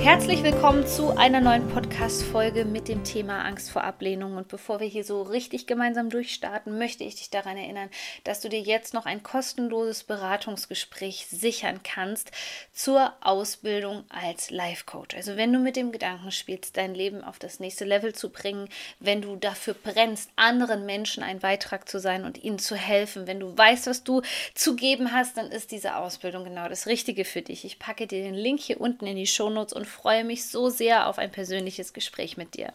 Herzlich 0.00 0.44
willkommen 0.44 0.86
zu 0.86 1.16
einer 1.18 1.40
neuen 1.40 1.68
Podcast-Folge 1.68 2.64
mit 2.64 2.86
dem 2.86 3.02
Thema 3.02 3.44
Angst 3.44 3.70
vor 3.70 3.82
Ablehnung. 3.82 4.36
Und 4.36 4.46
bevor 4.46 4.78
wir 4.78 4.86
hier 4.86 5.02
so 5.04 5.22
richtig 5.22 5.66
gemeinsam 5.66 6.08
durchstarten, 6.08 6.78
möchte 6.78 7.02
ich 7.02 7.16
dich 7.16 7.30
daran 7.30 7.56
erinnern, 7.56 7.90
dass 8.22 8.40
du 8.40 8.48
dir 8.48 8.60
jetzt 8.60 8.94
noch 8.94 9.06
ein 9.06 9.24
kostenloses 9.24 10.04
Beratungsgespräch 10.04 11.26
sichern 11.26 11.80
kannst 11.82 12.30
zur 12.72 13.12
Ausbildung 13.20 14.04
als 14.08 14.50
Life 14.50 14.84
Coach. 14.86 15.16
Also, 15.16 15.36
wenn 15.36 15.52
du 15.52 15.58
mit 15.58 15.76
dem 15.76 15.90
Gedanken 15.90 16.30
spielst, 16.30 16.76
dein 16.76 16.94
Leben 16.94 17.22
auf 17.22 17.40
das 17.40 17.58
nächste 17.58 17.84
Level 17.84 18.14
zu 18.14 18.30
bringen, 18.30 18.68
wenn 19.00 19.20
du 19.20 19.34
dafür 19.34 19.74
brennst, 19.74 20.30
anderen 20.36 20.86
Menschen 20.86 21.24
ein 21.24 21.40
Beitrag 21.40 21.88
zu 21.88 21.98
sein 21.98 22.24
und 22.24 22.42
ihnen 22.42 22.60
zu 22.60 22.76
helfen, 22.76 23.26
wenn 23.26 23.40
du 23.40 23.58
weißt, 23.58 23.88
was 23.88 24.04
du 24.04 24.22
zu 24.54 24.76
geben 24.76 25.12
hast, 25.12 25.36
dann 25.36 25.50
ist 25.50 25.72
diese 25.72 25.96
Ausbildung 25.96 26.44
genau 26.44 26.68
das 26.68 26.86
Richtige 26.86 27.24
für 27.24 27.42
dich. 27.42 27.64
Ich 27.64 27.80
packe 27.80 28.06
dir 28.06 28.22
den 28.22 28.34
Link 28.34 28.60
hier 28.60 28.80
unten 28.80 29.04
in 29.04 29.16
die 29.16 29.26
Shownotes 29.26 29.72
und 29.72 29.87
freue 29.88 30.24
mich 30.24 30.46
so 30.46 30.70
sehr 30.70 31.06
auf 31.06 31.18
ein 31.18 31.32
persönliches 31.32 31.92
Gespräch 31.92 32.36
mit 32.36 32.54
dir. 32.54 32.72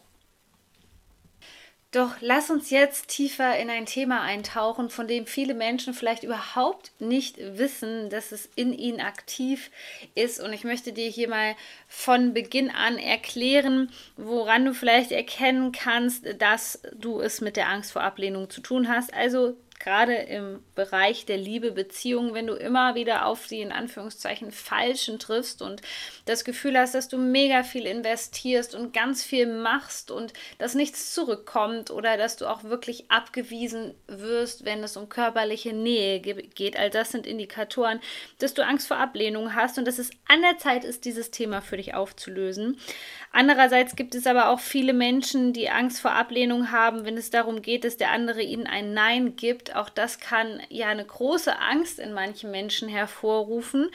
Doch 1.93 2.15
lass 2.21 2.49
uns 2.49 2.71
jetzt 2.71 3.09
tiefer 3.09 3.55
in 3.59 3.69
ein 3.69 3.85
Thema 3.85 4.21
eintauchen, 4.21 4.89
von 4.89 5.07
dem 5.07 5.27
viele 5.27 5.53
Menschen 5.53 5.93
vielleicht 5.93 6.23
überhaupt 6.23 6.91
nicht 6.97 7.37
wissen, 7.37 8.09
dass 8.09 8.31
es 8.31 8.49
in 8.55 8.73
ihnen 8.73 8.99
aktiv 8.99 9.69
ist. 10.15 10.39
Und 10.39 10.53
ich 10.53 10.63
möchte 10.63 10.91
dir 10.91 11.07
hier 11.07 11.29
mal 11.29 11.55
von 11.87 12.33
Beginn 12.33 12.71
an 12.71 12.97
erklären, 12.97 13.91
woran 14.17 14.65
du 14.65 14.73
vielleicht 14.73 15.11
erkennen 15.11 15.71
kannst, 15.71 16.25
dass 16.39 16.81
du 16.95 17.21
es 17.21 17.41
mit 17.41 17.57
der 17.57 17.69
Angst 17.69 17.91
vor 17.91 18.01
Ablehnung 18.01 18.49
zu 18.49 18.61
tun 18.61 18.89
hast. 18.89 19.13
Also 19.13 19.55
gerade 19.83 20.15
im 20.15 20.63
Bereich 20.75 21.25
der 21.25 21.37
Liebe, 21.37 21.71
Beziehung, 21.71 22.33
wenn 22.33 22.47
du 22.47 22.53
immer 22.53 22.95
wieder 22.95 23.25
auf 23.25 23.47
die 23.47 23.59
in 23.59 23.73
Anführungszeichen 23.73 24.51
Falschen 24.51 25.19
triffst 25.19 25.61
und 25.61 25.81
das 26.25 26.45
Gefühl 26.45 26.77
hast, 26.77 26.95
dass 26.95 27.09
du 27.09 27.17
mega 27.17 27.63
viel 27.63 27.85
investierst 27.85 28.75
und 28.75 28.93
ganz 28.93 29.23
viel 29.23 29.45
machst 29.45 30.09
und 30.09 30.31
dass 30.57 30.73
nichts 30.73 31.13
zurückkommt 31.13 31.91
oder 31.91 32.15
dass 32.15 32.37
du 32.37 32.47
auch 32.47 32.63
wirklich 32.63 33.11
abgewiesen 33.11 33.93
wirst, 34.07 34.63
wenn 34.63 34.81
es 34.83 34.95
um 34.95 35.09
körperliche 35.09 35.73
Nähe 35.73 36.21
geht. 36.21 36.79
All 36.79 36.89
das 36.89 37.11
sind 37.11 37.27
Indikatoren, 37.27 37.99
dass 38.39 38.53
du 38.53 38.65
Angst 38.65 38.87
vor 38.87 38.97
Ablehnung 38.97 39.53
hast 39.53 39.77
und 39.77 39.85
dass 39.85 39.99
es 39.99 40.11
an 40.29 40.41
der 40.41 40.57
Zeit 40.57 40.85
ist, 40.85 41.03
dieses 41.03 41.29
Thema 41.29 41.61
für 41.61 41.75
dich 41.75 41.93
aufzulösen. 41.93 42.77
Andererseits 43.33 43.95
gibt 43.95 44.15
es 44.15 44.27
aber 44.27 44.49
auch 44.49 44.59
viele 44.59 44.93
Menschen, 44.93 45.53
die 45.53 45.69
Angst 45.69 45.99
vor 45.99 46.11
Ablehnung 46.11 46.71
haben, 46.71 47.03
wenn 47.03 47.17
es 47.17 47.31
darum 47.31 47.63
geht, 47.63 47.83
dass 47.83 47.97
der 47.97 48.11
andere 48.11 48.43
ihnen 48.43 48.67
ein 48.67 48.93
Nein 48.93 49.35
gibt. 49.35 49.72
Auch 49.75 49.89
das 49.89 50.19
kann 50.19 50.61
ja 50.69 50.87
eine 50.87 51.05
große 51.05 51.59
Angst 51.59 51.99
in 51.99 52.13
manchen 52.13 52.51
Menschen 52.51 52.89
hervorrufen. 52.89 53.89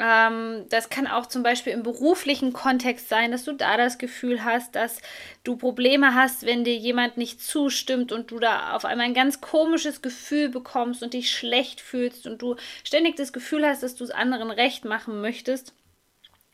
Ähm, 0.00 0.66
das 0.68 0.90
kann 0.90 1.08
auch 1.08 1.26
zum 1.26 1.42
Beispiel 1.42 1.72
im 1.72 1.82
beruflichen 1.82 2.52
Kontext 2.52 3.08
sein, 3.08 3.32
dass 3.32 3.44
du 3.44 3.52
da 3.52 3.76
das 3.76 3.98
Gefühl 3.98 4.44
hast, 4.44 4.76
dass 4.76 5.02
du 5.42 5.56
Probleme 5.56 6.14
hast, 6.14 6.46
wenn 6.46 6.62
dir 6.62 6.76
jemand 6.76 7.16
nicht 7.16 7.42
zustimmt 7.42 8.12
und 8.12 8.30
du 8.30 8.38
da 8.38 8.74
auf 8.74 8.84
einmal 8.84 9.06
ein 9.06 9.14
ganz 9.14 9.40
komisches 9.40 10.00
Gefühl 10.00 10.50
bekommst 10.50 11.02
und 11.02 11.14
dich 11.14 11.32
schlecht 11.32 11.80
fühlst 11.80 12.28
und 12.28 12.40
du 12.40 12.54
ständig 12.84 13.16
das 13.16 13.32
Gefühl 13.32 13.66
hast, 13.66 13.82
dass 13.82 13.96
du 13.96 14.04
es 14.04 14.12
anderen 14.12 14.52
recht 14.52 14.84
machen 14.84 15.20
möchtest. 15.20 15.74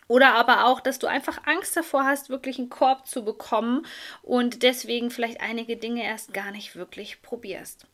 Oder 0.08 0.34
aber 0.34 0.66
auch, 0.66 0.80
dass 0.80 0.98
du 0.98 1.06
einfach 1.06 1.46
Angst 1.46 1.76
davor 1.76 2.04
hast, 2.04 2.28
wirklich 2.28 2.58
einen 2.58 2.68
Korb 2.70 3.06
zu 3.06 3.24
bekommen 3.24 3.86
und 4.22 4.62
deswegen 4.62 5.10
vielleicht 5.10 5.40
einige 5.40 5.76
Dinge 5.76 6.04
erst 6.04 6.34
gar 6.34 6.50
nicht 6.50 6.76
wirklich 6.76 7.22
probierst. 7.22 7.86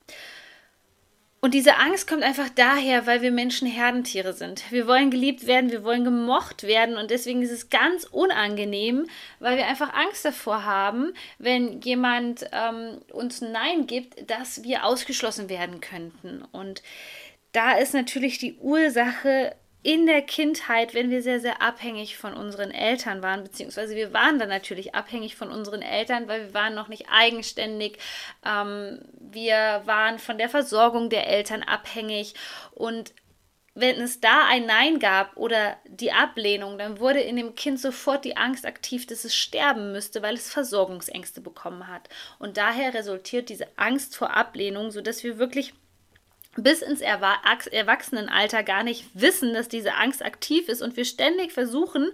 Und 1.42 1.54
diese 1.54 1.78
Angst 1.78 2.06
kommt 2.06 2.22
einfach 2.22 2.50
daher, 2.50 3.06
weil 3.06 3.22
wir 3.22 3.30
Menschen 3.30 3.66
Herdentiere 3.66 4.34
sind. 4.34 4.70
Wir 4.70 4.86
wollen 4.86 5.10
geliebt 5.10 5.46
werden, 5.46 5.70
wir 5.70 5.84
wollen 5.84 6.04
gemocht 6.04 6.64
werden 6.64 6.98
und 6.98 7.10
deswegen 7.10 7.40
ist 7.40 7.50
es 7.50 7.70
ganz 7.70 8.04
unangenehm, 8.04 9.06
weil 9.38 9.56
wir 9.56 9.66
einfach 9.66 9.94
Angst 9.94 10.22
davor 10.26 10.66
haben, 10.66 11.14
wenn 11.38 11.80
jemand 11.80 12.44
ähm, 12.52 13.00
uns 13.10 13.40
Nein 13.40 13.86
gibt, 13.86 14.30
dass 14.30 14.64
wir 14.64 14.84
ausgeschlossen 14.84 15.48
werden 15.48 15.80
könnten. 15.80 16.44
Und 16.52 16.82
da 17.52 17.72
ist 17.72 17.94
natürlich 17.94 18.36
die 18.36 18.56
Ursache 18.58 19.56
in 19.82 20.06
der 20.06 20.22
Kindheit, 20.22 20.92
wenn 20.94 21.10
wir 21.10 21.22
sehr, 21.22 21.40
sehr 21.40 21.62
abhängig 21.62 22.18
von 22.18 22.34
unseren 22.34 22.70
Eltern 22.70 23.22
waren, 23.22 23.42
beziehungsweise 23.42 23.96
wir 23.96 24.12
waren 24.12 24.38
dann 24.38 24.50
natürlich 24.50 24.94
abhängig 24.94 25.36
von 25.36 25.50
unseren 25.50 25.80
Eltern, 25.80 26.28
weil 26.28 26.48
wir 26.48 26.54
waren 26.54 26.74
noch 26.74 26.88
nicht 26.88 27.06
eigenständig, 27.10 27.98
ähm, 28.44 29.00
wir 29.18 29.82
waren 29.86 30.18
von 30.18 30.36
der 30.36 30.50
Versorgung 30.50 31.08
der 31.08 31.28
Eltern 31.28 31.62
abhängig 31.62 32.34
und 32.72 33.14
wenn 33.74 34.00
es 34.00 34.20
da 34.20 34.46
ein 34.48 34.66
Nein 34.66 34.98
gab 34.98 35.36
oder 35.36 35.76
die 35.86 36.12
Ablehnung, 36.12 36.76
dann 36.76 36.98
wurde 36.98 37.20
in 37.20 37.36
dem 37.36 37.54
Kind 37.54 37.80
sofort 37.80 38.24
die 38.24 38.36
Angst 38.36 38.66
aktiv, 38.66 39.06
dass 39.06 39.24
es 39.24 39.34
sterben 39.34 39.92
müsste, 39.92 40.22
weil 40.22 40.34
es 40.34 40.52
Versorgungsängste 40.52 41.40
bekommen 41.40 41.86
hat. 41.86 42.08
Und 42.40 42.56
daher 42.56 42.92
resultiert 42.94 43.48
diese 43.48 43.68
Angst 43.76 44.16
vor 44.16 44.36
Ablehnung, 44.36 44.90
sodass 44.90 45.22
wir 45.22 45.38
wirklich 45.38 45.72
bis 46.56 46.82
ins 46.82 47.00
Erwachsenenalter 47.00 48.62
gar 48.62 48.82
nicht 48.82 49.06
wissen, 49.14 49.54
dass 49.54 49.68
diese 49.68 49.94
Angst 49.94 50.24
aktiv 50.24 50.68
ist 50.68 50.82
und 50.82 50.96
wir 50.96 51.04
ständig 51.04 51.52
versuchen, 51.52 52.10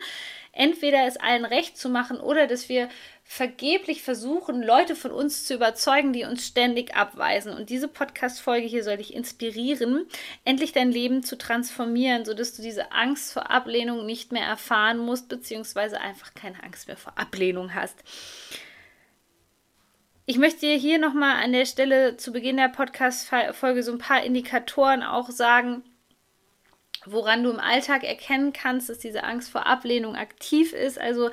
entweder 0.52 1.06
es 1.06 1.16
allen 1.16 1.44
recht 1.44 1.76
zu 1.76 1.88
machen 1.88 2.19
oder 2.19 2.47
dass 2.47 2.69
wir 2.69 2.88
vergeblich 3.24 4.02
versuchen, 4.02 4.62
Leute 4.62 4.94
von 4.94 5.10
uns 5.10 5.44
zu 5.44 5.54
überzeugen, 5.54 6.12
die 6.12 6.24
uns 6.24 6.47
ständig 6.47 6.94
abweisen. 6.94 7.52
Und 7.52 7.70
diese 7.70 7.88
Podcast-Folge 7.88 8.66
hier 8.66 8.84
soll 8.84 8.98
dich 8.98 9.14
inspirieren, 9.14 10.06
endlich 10.44 10.72
dein 10.72 10.92
Leben 10.92 11.22
zu 11.22 11.36
transformieren, 11.36 12.24
sodass 12.24 12.54
du 12.54 12.62
diese 12.62 12.92
Angst 12.92 13.32
vor 13.32 13.50
Ablehnung 13.50 14.06
nicht 14.06 14.32
mehr 14.32 14.44
erfahren 14.44 14.98
musst, 14.98 15.28
beziehungsweise 15.28 16.00
einfach 16.00 16.34
keine 16.34 16.62
Angst 16.62 16.86
mehr 16.86 16.97
vor 16.97 17.18
Ablehnung 17.18 17.74
hast. 17.74 17.97
Ich 20.28 20.38
möchte 20.38 20.66
hier 20.66 20.98
nochmal 20.98 21.41
an 21.44 21.53
der 21.53 21.66
Stelle 21.66 22.16
zu 22.16 22.32
Beginn 22.32 22.56
der 22.56 22.69
Podcast-Folge 22.69 23.84
so 23.84 23.92
ein 23.92 23.98
paar 23.98 24.25
Indikatoren 24.25 25.04
auch 25.04 25.31
sagen, 25.31 25.84
woran 27.04 27.44
du 27.44 27.50
im 27.50 27.60
Alltag 27.60 28.03
erkennen 28.03 28.53
kannst, 28.53 28.88
dass 28.88 28.98
diese 28.98 29.22
Angst 29.22 29.48
vor 29.48 29.66
Ablehnung 29.66 30.16
aktiv 30.16 30.72
ist. 30.72 30.98
Also 30.98 31.31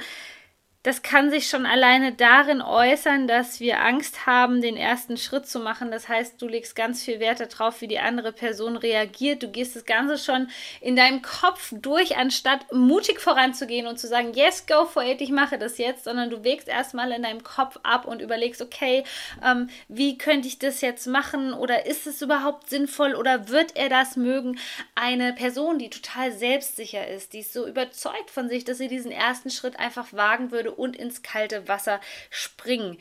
das 0.84 1.02
kann 1.02 1.32
sich 1.32 1.48
schon 1.48 1.66
alleine 1.66 2.12
darin 2.12 2.62
äußern, 2.62 3.26
dass 3.26 3.62
wir 3.62 3.82
Angst 3.82 4.26
haben, 4.26 4.62
den 4.62 4.76
ersten 4.76 5.16
Schritt 5.16 5.48
zu 5.48 5.60
machen. 5.60 5.92
Das 5.92 6.10
heißt, 6.10 6.42
du 6.42 6.48
legst 6.50 6.76
ganz 6.76 7.02
viel 7.02 7.22
Wert 7.22 7.40
darauf, 7.40 7.80
wie 7.80 7.88
die 7.88 8.00
andere 8.00 8.34
Person 8.34 8.76
reagiert. 8.76 9.42
Du 9.42 9.48
gehst 9.48 9.78
das 9.78 9.86
Ganze 9.86 10.18
schon 10.18 10.50
in 10.82 10.98
deinem 10.98 11.22
Kopf 11.22 11.72
durch, 11.72 12.18
anstatt 12.18 12.74
mutig 12.74 13.22
voranzugehen 13.22 13.88
und 13.88 13.98
zu 13.98 14.08
sagen, 14.08 14.34
yes, 14.34 14.68
go 14.68 14.84
for 14.84 15.04
it, 15.04 15.22
ich 15.22 15.32
mache 15.32 15.58
das 15.58 15.78
jetzt, 15.78 16.04
sondern 16.04 16.30
du 16.30 16.44
wägst 16.44 16.68
erstmal 16.68 17.14
in 17.14 17.24
deinem 17.24 17.44
Kopf 17.44 17.80
ab 17.84 18.06
und 18.06 18.22
überlegst, 18.22 18.62
okay, 18.62 19.06
ähm, 19.42 19.70
wie 19.88 20.18
könnte 20.18 20.50
ich 20.50 20.60
das 20.60 20.82
jetzt 20.82 21.08
machen 21.08 21.54
oder 21.54 21.86
ist 21.86 22.08
es 22.08 22.22
überhaupt 22.22 22.70
sinnvoll 22.70 23.16
oder 23.16 23.48
wird 23.48 23.78
er 23.78 23.88
das 23.88 24.18
mögen? 24.18 24.60
Eine 24.96 25.32
Person, 25.32 25.80
die 25.80 25.90
total 25.90 26.34
selbstsicher 26.34 27.08
ist, 27.08 27.32
die 27.32 27.40
ist 27.40 27.54
so 27.54 27.66
überzeugt 27.66 28.30
von 28.30 28.50
sich, 28.50 28.66
dass 28.66 28.80
sie 28.80 28.90
diesen 28.90 29.12
ersten 29.12 29.50
Schritt 29.50 29.80
einfach 29.80 30.12
wagen 30.12 30.52
würde 30.52 30.73
und 30.74 30.96
ins 30.96 31.22
kalte 31.22 31.68
Wasser 31.68 32.02
springen 32.30 32.98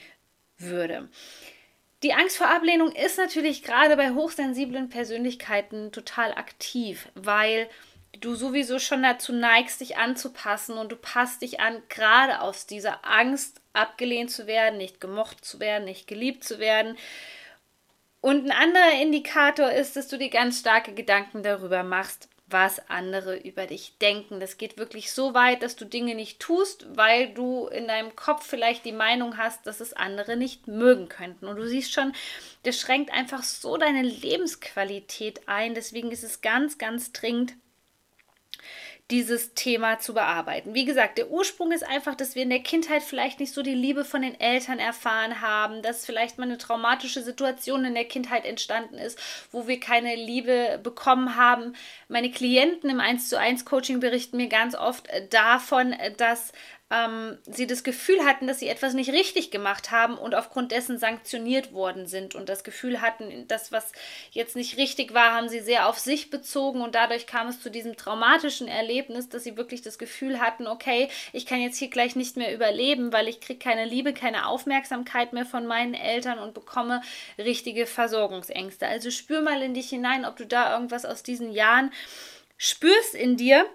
würde. 0.59 1.09
Die 2.03 2.15
Angst 2.15 2.37
vor 2.37 2.49
Ablehnung 2.49 2.93
ist 2.93 3.17
natürlich 3.17 3.63
gerade 3.63 3.97
bei 3.97 4.11
hochsensiblen 4.11 4.89
Persönlichkeiten 4.89 5.93
total 5.93 6.33
aktiv, 6.33 7.09
weil 7.15 7.69
du 8.21 8.35
sowieso 8.35 8.79
schon 8.79 9.03
dazu 9.03 9.33
neigst, 9.33 9.81
dich 9.81 9.97
anzupassen 9.97 10.79
und 10.79 10.91
du 10.91 10.97
passt 10.97 11.43
dich 11.43 11.61
an, 11.61 11.83
gerade 11.89 12.41
aus 12.41 12.67
dieser 12.67 13.07
Angst, 13.07 13.61
abgelehnt 13.73 14.31
zu 14.31 14.47
werden, 14.47 14.79
nicht 14.79 15.01
gemocht 15.01 15.45
zu 15.45 15.61
werden, 15.61 15.85
nicht 15.85 16.07
geliebt 16.07 16.45
zu 16.45 16.59
werden. 16.59 16.97
Und 18.21 18.45
ein 18.45 18.53
anderer 18.53 19.01
Indikator 19.01 19.71
ist, 19.71 19.97
dass 19.97 20.09
du 20.09 20.19
dir 20.19 20.31
ganz 20.31 20.61
starke 20.61 20.95
Gedanken 20.95 21.43
darüber 21.43 21.83
machst, 21.83 22.29
was 22.53 22.89
andere 22.91 23.37
über 23.37 23.67
dich 23.67 23.99
denken. 24.01 24.41
Das 24.41 24.59
geht 24.59 24.77
wirklich 24.77 25.13
so 25.13 25.35
weit, 25.35 25.63
dass 25.63 25.77
du 25.77 25.85
Dinge 25.85 26.15
nicht 26.15 26.41
tust, 26.41 26.87
weil 26.97 27.33
du 27.33 27.67
in 27.67 27.89
deinem 27.89 28.15
Kopf 28.15 28.47
vielleicht 28.47 28.85
die 28.85 28.93
Meinung 28.93 29.39
hast, 29.39 29.67
dass 29.67 29.81
es 29.81 29.93
andere 29.93 30.37
nicht 30.37 30.69
mögen 30.69 31.09
könnten. 31.09 31.47
Und 31.47 31.57
du 31.57 31.67
siehst 31.67 31.93
schon, 31.93 32.13
das 32.65 32.79
schränkt 32.79 33.13
einfach 33.13 33.43
so 33.43 33.77
deine 33.77 34.03
Lebensqualität 34.03 35.49
ein. 35.49 35.75
Deswegen 35.75 36.11
ist 36.11 36.25
es 36.25 36.41
ganz, 36.41 36.79
ganz 36.79 37.13
dringend, 37.13 37.55
dieses 39.13 39.53
Thema 39.53 39.99
zu 39.99 40.15
bearbeiten. 40.15 40.73
Wie 40.73 40.87
gesagt, 40.87 41.19
der 41.19 41.31
Ursprung 41.31 41.71
ist 41.71 41.87
einfach, 41.87 42.15
dass 42.15 42.35
wir 42.35 42.43
in 42.43 42.49
der 42.49 42.63
Kindheit 42.63 43.03
vielleicht 43.03 43.41
nicht 43.41 43.53
so 43.53 43.63
die 43.63 43.75
Liebe 43.75 44.07
von 44.07 44.23
den 44.23 44.41
Eltern 44.41 44.79
erfahren 44.79 45.43
haben, 45.43 45.83
dass 45.83 46.07
vielleicht 46.07 46.39
mal 46.39 46.45
eine 46.45 46.57
traumatische 46.57 47.23
Situation 47.23 47.85
in 47.85 47.95
der 47.95 48.07
Kindheit 48.07 48.47
entstanden 48.47 48.97
ist, 48.97 49.19
wo 49.53 49.69
wir 49.69 49.79
keine 49.79 50.17
Liebe 50.17 50.81
bekommen 50.83 51.37
haben. 51.37 51.75
Meine 52.09 52.31
Klienten 52.31 52.89
im 52.89 53.01
1 53.01 53.29
zu 53.29 53.39
1 53.39 53.67
Coaching 53.67 54.01
berichten 54.01 54.39
mir 54.39 54.49
ganz 54.49 54.75
oft 54.75 55.07
davon, 55.31 55.95
dass 56.17 56.53
ähm, 56.93 57.39
sie 57.45 57.67
das 57.67 57.85
Gefühl 57.85 58.25
hatten, 58.25 58.47
dass 58.47 58.59
sie 58.59 58.69
etwas 58.69 58.93
nicht 58.93 59.13
richtig 59.13 59.51
gemacht 59.51 59.91
haben 59.91 60.19
und 60.19 60.35
aufgrund 60.35 60.73
dessen 60.73 60.99
sanktioniert 60.99 61.73
worden 61.73 62.07
sind 62.07 62.35
und 62.35 62.49
das 62.49 62.65
Gefühl 62.65 63.01
hatten, 63.01 63.47
das, 63.49 63.73
was 63.73 63.93
jetzt 64.31 64.57
nicht 64.57 64.77
richtig 64.77 65.15
war, 65.15 65.33
haben 65.33 65.49
sie 65.49 65.61
sehr 65.61 65.89
auf 65.89 65.99
sich 65.99 66.29
bezogen 66.29 66.83
und 66.83 66.95
dadurch 66.95 67.27
kam 67.27 67.49
es 67.49 67.61
zu 67.63 67.71
diesem 67.71 67.97
traumatischen 67.97 68.69
Erlebnis, 69.03 69.29
dass 69.29 69.45
sie 69.45 69.57
wirklich 69.57 69.83
das 69.83 69.99
Gefühl 69.99 70.41
hatten, 70.41 70.67
okay, 70.67 71.09
ich 71.33 71.47
kann 71.47 71.61
jetzt 71.61 71.79
hier 71.79 71.91
gleich 71.91 72.15
nicht 72.15 72.37
mehr 72.37 72.55
überleben, 72.55 73.13
weil 73.13 73.29
ich 73.29 73.41
kriege 73.41 73.59
keine 73.59 73.85
Liebe, 73.85 74.13
keine 74.13 74.47
Aufmerksamkeit 74.47 75.33
mehr 75.33 75.45
von 75.45 75.67
meinen 75.67 75.95
Eltern 75.95 76.39
und 76.39 76.55
bekomme 76.55 77.03
richtige 77.37 77.87
Versorgungsängste. 77.87 78.87
Also 78.87 79.11
spür 79.11 79.41
mal 79.41 79.63
in 79.63 79.75
dich 79.75 79.89
hinein, 79.89 80.25
ob 80.25 80.37
du 80.37 80.47
da 80.47 80.75
irgendwas 80.75 81.05
aus 81.05 81.23
diesen 81.23 81.53
Jahren 81.53 81.91
spürst 82.57 83.15
in 83.15 83.37
dir 83.37 83.67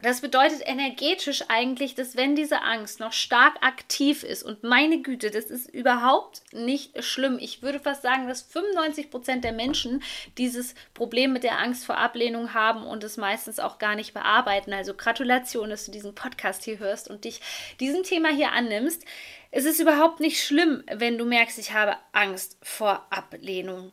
das 0.00 0.20
bedeutet 0.20 0.62
energetisch 0.64 1.42
eigentlich, 1.48 1.96
dass 1.96 2.14
wenn 2.14 2.36
diese 2.36 2.62
Angst 2.62 3.00
noch 3.00 3.12
stark 3.12 3.56
aktiv 3.62 4.22
ist 4.22 4.44
und 4.44 4.62
meine 4.62 5.02
Güte, 5.02 5.32
das 5.32 5.46
ist 5.46 5.68
überhaupt 5.74 6.42
nicht 6.52 7.02
schlimm. 7.02 7.36
Ich 7.40 7.62
würde 7.62 7.80
fast 7.80 8.02
sagen, 8.02 8.28
dass 8.28 8.42
95 8.42 9.10
Prozent 9.10 9.42
der 9.42 9.52
Menschen 9.52 10.04
dieses 10.36 10.76
Problem 10.94 11.32
mit 11.32 11.42
der 11.42 11.58
Angst 11.58 11.84
vor 11.84 11.98
Ablehnung 11.98 12.54
haben 12.54 12.84
und 12.84 13.02
es 13.02 13.16
meistens 13.16 13.58
auch 13.58 13.80
gar 13.80 13.96
nicht 13.96 14.14
bearbeiten. 14.14 14.72
Also 14.72 14.94
Gratulation, 14.94 15.68
dass 15.68 15.86
du 15.86 15.90
diesen 15.90 16.14
Podcast 16.14 16.62
hier 16.62 16.78
hörst 16.78 17.10
und 17.10 17.24
dich 17.24 17.40
diesem 17.80 18.04
Thema 18.04 18.28
hier 18.28 18.52
annimmst. 18.52 19.04
Es 19.50 19.64
ist 19.64 19.80
überhaupt 19.80 20.20
nicht 20.20 20.40
schlimm, 20.44 20.84
wenn 20.92 21.18
du 21.18 21.24
merkst, 21.24 21.58
ich 21.58 21.72
habe 21.72 21.96
Angst 22.12 22.56
vor 22.62 23.04
Ablehnung. 23.10 23.90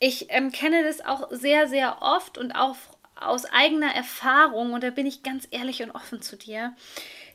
Ich 0.00 0.26
ähm, 0.30 0.52
kenne 0.52 0.82
das 0.82 1.02
auch 1.02 1.28
sehr, 1.30 1.66
sehr 1.66 2.02
oft 2.02 2.36
und 2.36 2.52
auch 2.52 2.76
aus 3.20 3.44
eigener 3.44 3.94
Erfahrung, 3.94 4.72
und 4.72 4.82
da 4.82 4.90
bin 4.90 5.06
ich 5.06 5.22
ganz 5.22 5.46
ehrlich 5.50 5.82
und 5.82 5.90
offen 5.90 6.22
zu 6.22 6.36
dir, 6.36 6.74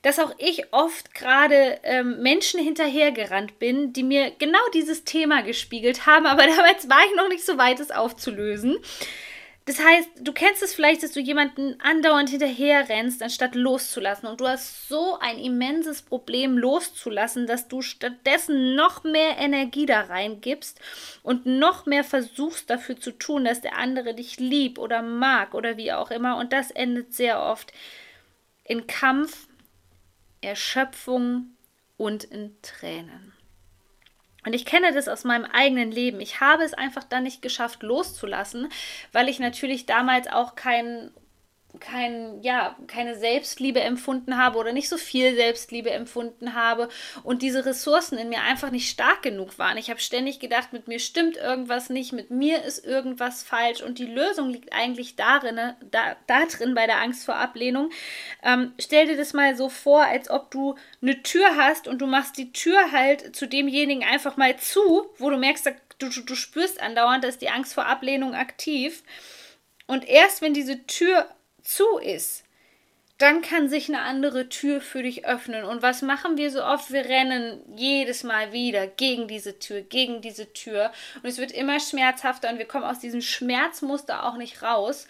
dass 0.02 0.20
auch 0.20 0.34
ich 0.38 0.72
oft 0.72 1.16
gerade 1.16 1.80
ähm, 1.82 2.22
Menschen 2.22 2.60
hinterhergerannt 2.60 3.58
bin, 3.58 3.92
die 3.92 4.04
mir 4.04 4.32
genau 4.38 4.60
dieses 4.74 5.04
Thema 5.04 5.42
gespiegelt 5.42 6.06
haben, 6.06 6.28
aber 6.28 6.46
damals 6.48 6.90
war 6.90 7.04
ich 7.10 7.16
noch 7.16 7.30
nicht 7.30 7.46
so 7.46 7.58
weit, 7.58 7.80
es 7.80 7.92
aufzulösen. 7.92 8.78
Das 9.66 9.80
heißt, 9.84 10.10
du 10.22 10.32
kennst 10.32 10.62
es 10.62 10.76
vielleicht, 10.76 11.02
dass 11.02 11.14
du 11.14 11.20
jemanden 11.20 11.82
andauernd 11.82 12.30
hinterher 12.30 12.88
rennst, 12.88 13.24
anstatt 13.24 13.56
loszulassen. 13.56 14.30
Und 14.30 14.40
du 14.40 14.48
hast 14.48 14.88
so 14.88 15.18
ein 15.20 15.40
immenses 15.40 16.04
Problem 16.04 16.56
loszulassen, 16.56 17.48
dass 17.48 17.68
du 17.68 17.82
stattdessen 17.82 18.76
noch 18.76 19.04
mehr 19.04 19.38
Energie 19.40 19.88
da 19.88 20.02
reingibst 20.02 20.80
und 21.24 21.48
noch 21.48 21.88
mehr 21.88 22.04
versuchst 22.04 22.70
dafür 22.70 23.00
zu 23.00 23.10
tun, 23.12 23.46
dass 23.46 23.62
der 23.62 23.76
andere 23.76 24.14
dich 24.14 24.40
liebt 24.40 24.78
oder 24.78 25.02
mag 25.02 25.56
oder 25.56 25.78
wie 25.78 25.92
auch 25.92 26.12
immer. 26.12 26.38
Und 26.38 26.54
das 26.54 26.70
endet 26.70 27.16
sehr 27.16 27.42
oft 27.42 27.74
in 28.64 28.86
Kampf, 28.86 29.48
Erschöpfung 30.42 31.56
und 31.98 32.24
in 32.24 32.56
Tränen. 32.62 33.34
Und 34.46 34.54
ich 34.54 34.66
kenne 34.66 34.94
das 34.94 35.08
aus 35.08 35.24
meinem 35.24 35.46
eigenen 35.46 35.92
Leben. 35.92 36.20
Ich 36.20 36.40
habe 36.40 36.64
es 36.64 36.74
einfach 36.74 37.04
dann 37.04 37.24
nicht 37.24 37.42
geschafft 37.42 37.84
loszulassen, 37.84 38.70
weil 39.12 39.28
ich 39.28 39.40
natürlich 39.40 39.86
damals 39.86 40.28
auch 40.28 40.56
kein 40.56 41.12
kein, 41.80 42.42
ja, 42.42 42.76
keine 42.88 43.18
Selbstliebe 43.18 43.82
empfunden 43.82 44.38
habe 44.38 44.58
oder 44.58 44.74
nicht 44.74 44.90
so 44.90 44.98
viel 44.98 45.36
Selbstliebe 45.36 45.92
empfunden 45.92 46.54
habe 46.54 46.90
und 47.24 47.42
diese 47.42 47.66
Ressourcen 47.66 48.18
in 48.18 48.30
mir 48.30 48.42
einfach 48.42 48.72
nicht 48.72 48.90
stark 48.90 49.22
genug 49.22 49.58
waren. 49.60 49.78
Ich 49.78 49.90
habe 49.90 50.00
ständig 50.00 50.40
gedacht, 50.40 50.74
mit 50.74 50.88
mir 50.88 51.00
stimmt 51.00 51.38
irgendwas 51.38 51.90
nicht, 51.90 52.14
mit 52.14 52.32
mir 52.32 52.64
ist 52.64 52.86
irgendwas 52.86 53.44
falsch 53.44 53.82
und 53.82 54.00
die 54.00 54.06
Lösung 54.06 54.50
liegt 54.50 54.74
eigentlich 54.74 55.16
darin, 55.16 55.60
da, 55.92 56.16
da 56.28 56.46
drin 56.46 56.76
bei 56.76 56.86
der 56.86 57.02
Angst 57.02 57.26
vor 57.26 57.36
Ablehnung. 57.36 57.90
Ähm, 58.44 58.74
stell 58.80 59.08
dir 59.08 59.18
das 59.18 59.34
mal 59.34 59.56
so 59.56 59.70
vor, 59.70 60.04
als 60.04 60.30
ob 60.30 60.52
du 60.52 60.76
eine 61.02 61.22
Tür 61.24 61.56
hast 61.56 61.88
und 61.88 62.00
du 62.00 62.08
machst 62.08 62.38
die 62.38 62.52
Tür 62.52 62.92
halt 62.92 63.36
zu 63.36 63.48
demjenigen 63.48 64.04
einfach 64.04 64.38
mal 64.38 64.58
zu, 64.58 65.10
wo 65.18 65.30
du 65.30 65.38
merkst, 65.38 65.72
du, 66.00 66.10
du, 66.10 66.36
spürst 66.36 66.82
andauernd, 66.82 67.24
dass 67.24 67.38
die 67.38 67.50
Angst 67.50 67.74
vor 67.74 67.86
Ablehnung 67.86 68.34
aktiv. 68.34 69.04
Und 69.88 70.08
erst 70.08 70.42
wenn 70.42 70.54
diese 70.54 70.86
Tür 70.88 71.28
zu 71.66 71.98
ist, 71.98 72.46
dann 73.18 73.42
kann 73.42 73.70
sich 73.70 73.88
eine 73.88 74.02
andere 74.02 74.50
Tür 74.50 74.82
für 74.82 75.02
dich 75.02 75.26
öffnen. 75.26 75.64
Und 75.64 75.82
was 75.82 76.02
machen 76.02 76.38
wir 76.38 76.52
so 76.52 76.64
oft? 76.64 76.92
Wir 76.92 77.06
rennen 77.06 77.62
jedes 77.78 78.24
Mal 78.24 78.52
wieder 78.52 78.88
gegen 78.88 79.28
diese 79.28 79.58
Tür, 79.58 79.82
gegen 79.82 80.22
diese 80.22 80.52
Tür. 80.52 80.92
Und 81.24 81.30
es 81.30 81.38
wird 81.38 81.52
immer 81.52 81.80
schmerzhafter 81.80 82.50
und 82.50 82.58
wir 82.58 82.68
kommen 82.68 82.84
aus 82.84 83.00
diesem 83.00 83.22
Schmerzmuster 83.22 84.26
auch 84.26 84.36
nicht 84.36 84.62
raus 84.62 85.08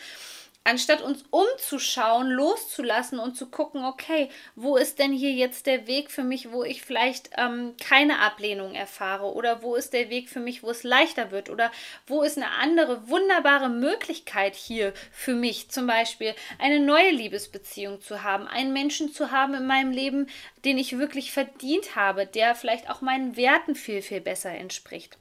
anstatt 0.66 1.04
uns 1.04 1.24
umzuschauen, 1.30 2.28
loszulassen 2.28 3.20
und 3.20 3.38
zu 3.38 3.46
gucken, 3.46 3.86
okay, 3.86 4.30
wo 4.56 4.78
ist 4.78 4.98
denn 4.98 5.14
hier 5.14 5.32
jetzt 5.32 5.68
der 5.68 5.86
Weg 5.86 6.10
für 6.10 6.24
mich, 6.24 6.52
wo 6.52 6.64
ich 6.64 6.82
vielleicht 6.82 7.30
ähm, 7.38 7.76
keine 7.82 8.20
Ablehnung 8.20 8.74
erfahre 8.74 9.32
oder 9.32 9.62
wo 9.62 9.76
ist 9.76 9.94
der 9.94 10.10
Weg 10.10 10.28
für 10.28 10.40
mich, 10.40 10.64
wo 10.64 10.72
es 10.72 10.84
leichter 10.84 11.30
wird 11.30 11.52
oder 11.52 11.72
wo 12.08 12.24
ist 12.24 12.38
eine 12.38 12.50
andere 12.50 13.08
wunderbare 13.08 13.70
Möglichkeit 13.70 14.56
hier 14.56 14.94
für 15.12 15.36
mich, 15.36 15.70
zum 15.70 15.86
Beispiel 15.86 16.34
eine 16.58 16.80
neue 16.80 17.12
Liebesbeziehung 17.12 18.02
zu 18.02 18.24
haben, 18.24 18.48
einen 18.48 18.74
Menschen 18.74 19.14
zu 19.14 19.30
haben 19.32 19.54
in 19.54 19.68
meinem 19.68 19.92
Leben, 19.92 20.28
den 20.66 20.80
ich 20.80 20.98
wirklich 20.98 21.32
verdient 21.32 21.96
habe, 21.96 22.26
der 22.26 22.56
vielleicht 22.56 22.90
auch 22.90 23.02
meinen 23.02 23.38
Werten 23.38 23.76
viel, 23.76 24.02
viel 24.02 24.20
besser 24.20 24.52
entspricht. 24.52 25.20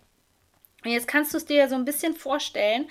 Und 0.85 0.91
jetzt 0.91 1.08
kannst 1.08 1.35
du 1.35 1.38
es 1.38 1.44
dir 1.44 1.56
ja 1.58 1.69
so 1.69 1.75
ein 1.75 1.85
bisschen 1.85 2.14
vorstellen, 2.14 2.88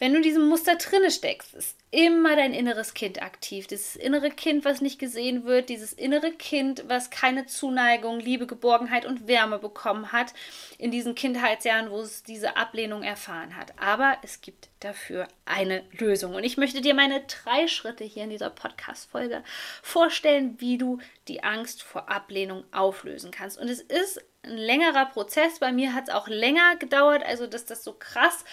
wenn 0.00 0.12
du 0.12 0.16
in 0.16 0.22
diesem 0.22 0.48
Muster 0.48 0.76
drinne 0.76 1.10
steckst, 1.10 1.52
ist 1.52 1.76
immer 1.90 2.34
dein 2.34 2.54
inneres 2.54 2.94
Kind 2.94 3.20
aktiv. 3.20 3.66
Dieses 3.66 3.96
innere 3.96 4.30
Kind, 4.30 4.64
was 4.64 4.80
nicht 4.80 4.98
gesehen 4.98 5.44
wird, 5.44 5.68
dieses 5.68 5.92
innere 5.92 6.32
Kind, 6.32 6.84
was 6.86 7.10
keine 7.10 7.44
Zuneigung, 7.44 8.18
Liebe, 8.18 8.46
Geborgenheit 8.46 9.04
und 9.04 9.28
Wärme 9.28 9.58
bekommen 9.58 10.10
hat 10.10 10.32
in 10.78 10.90
diesen 10.90 11.14
Kindheitsjahren, 11.14 11.90
wo 11.90 12.00
es 12.00 12.22
diese 12.22 12.56
Ablehnung 12.56 13.02
erfahren 13.02 13.56
hat. 13.56 13.74
Aber 13.78 14.16
es 14.22 14.40
gibt 14.40 14.70
dafür 14.80 15.28
eine 15.44 15.84
Lösung. 15.92 16.34
Und 16.34 16.44
ich 16.44 16.56
möchte 16.56 16.80
dir 16.80 16.94
meine 16.94 17.20
drei 17.20 17.68
Schritte 17.68 18.04
hier 18.04 18.24
in 18.24 18.30
dieser 18.30 18.48
Podcast-Folge 18.48 19.44
vorstellen, 19.82 20.56
wie 20.60 20.78
du 20.78 20.98
die 21.28 21.44
Angst 21.44 21.82
vor 21.82 22.08
Ablehnung 22.08 22.64
auflösen 22.72 23.30
kannst. 23.30 23.58
Und 23.58 23.68
es 23.68 23.82
ist 23.82 24.24
ein 24.42 24.56
längerer 24.56 25.04
Prozess. 25.06 25.58
Bei 25.58 25.72
mir 25.72 25.92
hat 25.92 26.08
es 26.08 26.14
auch 26.14 26.28
länger 26.28 26.76
gedauert, 26.76 27.22
also 27.22 27.46
dass 27.46 27.66
das 27.66 27.84
so 27.84 27.92
krass 27.92 28.46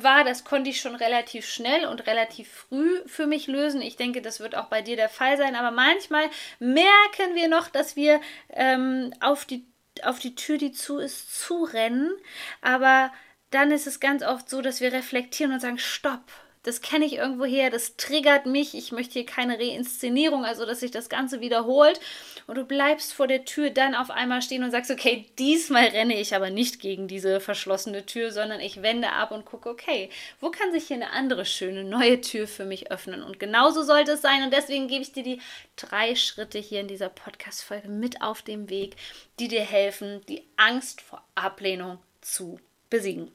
war, 0.00 0.24
das 0.24 0.44
konnte 0.44 0.70
ich 0.70 0.80
schon 0.80 0.94
relativ 0.94 1.46
schnell 1.46 1.86
und 1.86 2.06
relativ 2.06 2.50
früh 2.50 3.00
für 3.06 3.26
mich 3.26 3.46
lösen. 3.46 3.82
Ich 3.82 3.96
denke, 3.96 4.22
das 4.22 4.40
wird 4.40 4.54
auch 4.54 4.66
bei 4.66 4.82
dir 4.82 4.96
der 4.96 5.08
Fall 5.08 5.36
sein. 5.36 5.56
Aber 5.56 5.70
manchmal 5.70 6.28
merken 6.58 7.34
wir 7.34 7.48
noch, 7.48 7.68
dass 7.68 7.96
wir 7.96 8.20
ähm, 8.50 9.12
auf, 9.20 9.44
die, 9.44 9.66
auf 10.02 10.18
die 10.18 10.34
Tür, 10.34 10.58
die 10.58 10.72
zu 10.72 10.98
ist, 10.98 11.40
zurennen. 11.40 12.12
Aber 12.62 13.12
dann 13.50 13.70
ist 13.70 13.86
es 13.86 14.00
ganz 14.00 14.22
oft 14.22 14.48
so, 14.48 14.62
dass 14.62 14.80
wir 14.80 14.92
reflektieren 14.92 15.52
und 15.52 15.60
sagen, 15.60 15.78
stopp, 15.78 16.24
das 16.62 16.82
kenne 16.82 17.06
ich 17.06 17.14
irgendwo 17.14 17.44
her, 17.46 17.70
das 17.70 17.96
triggert 17.96 18.44
mich, 18.44 18.74
ich 18.74 18.92
möchte 18.92 19.14
hier 19.14 19.24
keine 19.26 19.58
Reinszenierung, 19.58 20.44
also 20.44 20.66
dass 20.66 20.80
sich 20.80 20.90
das 20.90 21.08
Ganze 21.08 21.40
wiederholt. 21.40 22.00
Und 22.46 22.56
du 22.56 22.64
bleibst 22.64 23.14
vor 23.14 23.26
der 23.26 23.46
Tür 23.46 23.70
dann 23.70 23.94
auf 23.94 24.10
einmal 24.10 24.42
stehen 24.42 24.62
und 24.62 24.70
sagst, 24.70 24.90
okay, 24.90 25.26
diesmal 25.38 25.86
renne 25.86 26.20
ich 26.20 26.34
aber 26.34 26.50
nicht 26.50 26.80
gegen 26.80 27.08
diese 27.08 27.40
verschlossene 27.40 28.04
Tür, 28.04 28.30
sondern 28.30 28.60
ich 28.60 28.82
wende 28.82 29.10
ab 29.10 29.30
und 29.30 29.46
gucke, 29.46 29.70
okay, 29.70 30.10
wo 30.40 30.50
kann 30.50 30.70
sich 30.72 30.88
hier 30.88 30.96
eine 30.96 31.10
andere 31.10 31.46
schöne 31.46 31.82
neue 31.84 32.20
Tür 32.20 32.46
für 32.46 32.66
mich 32.66 32.90
öffnen? 32.90 33.22
Und 33.22 33.40
genauso 33.40 33.82
sollte 33.82 34.12
es 34.12 34.22
sein. 34.22 34.42
Und 34.42 34.52
deswegen 34.52 34.86
gebe 34.88 35.02
ich 35.02 35.12
dir 35.12 35.22
die 35.22 35.40
drei 35.76 36.14
Schritte 36.14 36.58
hier 36.58 36.80
in 36.80 36.88
dieser 36.88 37.08
Podcast-Folge 37.08 37.88
mit 37.88 38.20
auf 38.20 38.42
dem 38.42 38.68
Weg, 38.68 38.96
die 39.38 39.48
dir 39.48 39.62
helfen, 39.62 40.20
die 40.28 40.46
Angst 40.56 41.00
vor 41.00 41.24
Ablehnung 41.34 41.98
zu 42.20 42.60
besiegen. 42.90 43.32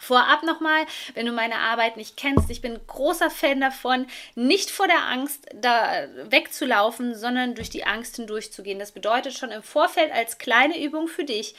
Vorab 0.00 0.42
nochmal, 0.42 0.84
wenn 1.14 1.26
du 1.26 1.32
meine 1.32 1.58
Arbeit 1.58 1.96
nicht 1.96 2.16
kennst, 2.16 2.50
ich 2.50 2.60
bin 2.60 2.80
großer 2.86 3.30
Fan 3.30 3.60
davon, 3.60 4.06
nicht 4.34 4.70
vor 4.70 4.86
der 4.86 5.06
Angst 5.06 5.46
da 5.54 6.08
wegzulaufen, 6.30 7.14
sondern 7.14 7.54
durch 7.54 7.70
die 7.70 7.84
Angst 7.84 8.16
hindurchzugehen. 8.16 8.78
Das 8.78 8.92
bedeutet 8.92 9.34
schon 9.34 9.50
im 9.50 9.62
Vorfeld 9.62 10.10
als 10.12 10.38
kleine 10.38 10.82
Übung 10.82 11.08
für 11.08 11.24
dich, 11.24 11.54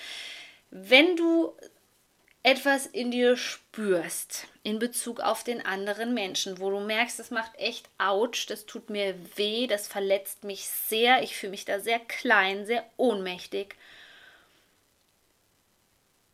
wenn 0.72 1.16
du 1.16 1.56
etwas 2.44 2.86
in 2.86 3.10
dir 3.10 3.38
spürst 3.38 4.48
in 4.64 4.78
Bezug 4.78 5.22
auf 5.22 5.44
den 5.44 5.66
anderen 5.66 6.14
Menschen, 6.14 6.60
wo 6.60 6.70
du 6.70 6.82
merkst, 6.82 7.18
das 7.18 7.32
macht 7.32 7.58
echt 7.58 7.90
Autsch, 7.98 8.48
das 8.48 8.66
tut 8.66 8.90
mir 8.90 9.16
weh, 9.36 9.68
das 9.68 9.88
verletzt 9.88 10.44
mich 10.44 10.66
sehr, 10.66 11.24
ich 11.24 11.38
fühle 11.38 11.52
mich 11.52 11.66
da 11.66 11.80
sehr 11.80 12.00
klein, 12.00 12.66
sehr 12.66 12.86
ohnmächtig. 12.98 13.76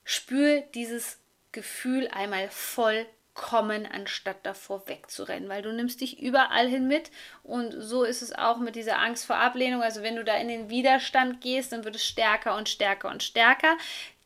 Spür 0.03 0.61
dieses 0.73 1.19
Gefühl 1.51 2.07
einmal 2.09 2.49
vollkommen 2.49 3.07
kommen, 3.39 3.85
anstatt 3.85 4.45
davor 4.45 4.87
wegzurennen, 4.89 5.47
weil 5.47 5.61
du 5.61 5.71
nimmst 5.71 6.01
dich 6.01 6.19
überall 6.21 6.67
hin 6.67 6.87
mit 6.87 7.09
und 7.41 7.71
so 7.71 8.03
ist 8.03 8.21
es 8.21 8.33
auch 8.33 8.57
mit 8.57 8.75
dieser 8.75 8.99
Angst 8.99 9.25
vor 9.25 9.37
Ablehnung. 9.37 9.81
Also 9.81 10.03
wenn 10.03 10.17
du 10.17 10.25
da 10.25 10.35
in 10.35 10.49
den 10.49 10.69
Widerstand 10.69 11.39
gehst, 11.39 11.71
dann 11.71 11.85
wird 11.85 11.95
es 11.95 12.05
stärker 12.05 12.57
und 12.57 12.67
stärker 12.67 13.09
und 13.09 13.23
stärker. 13.23 13.77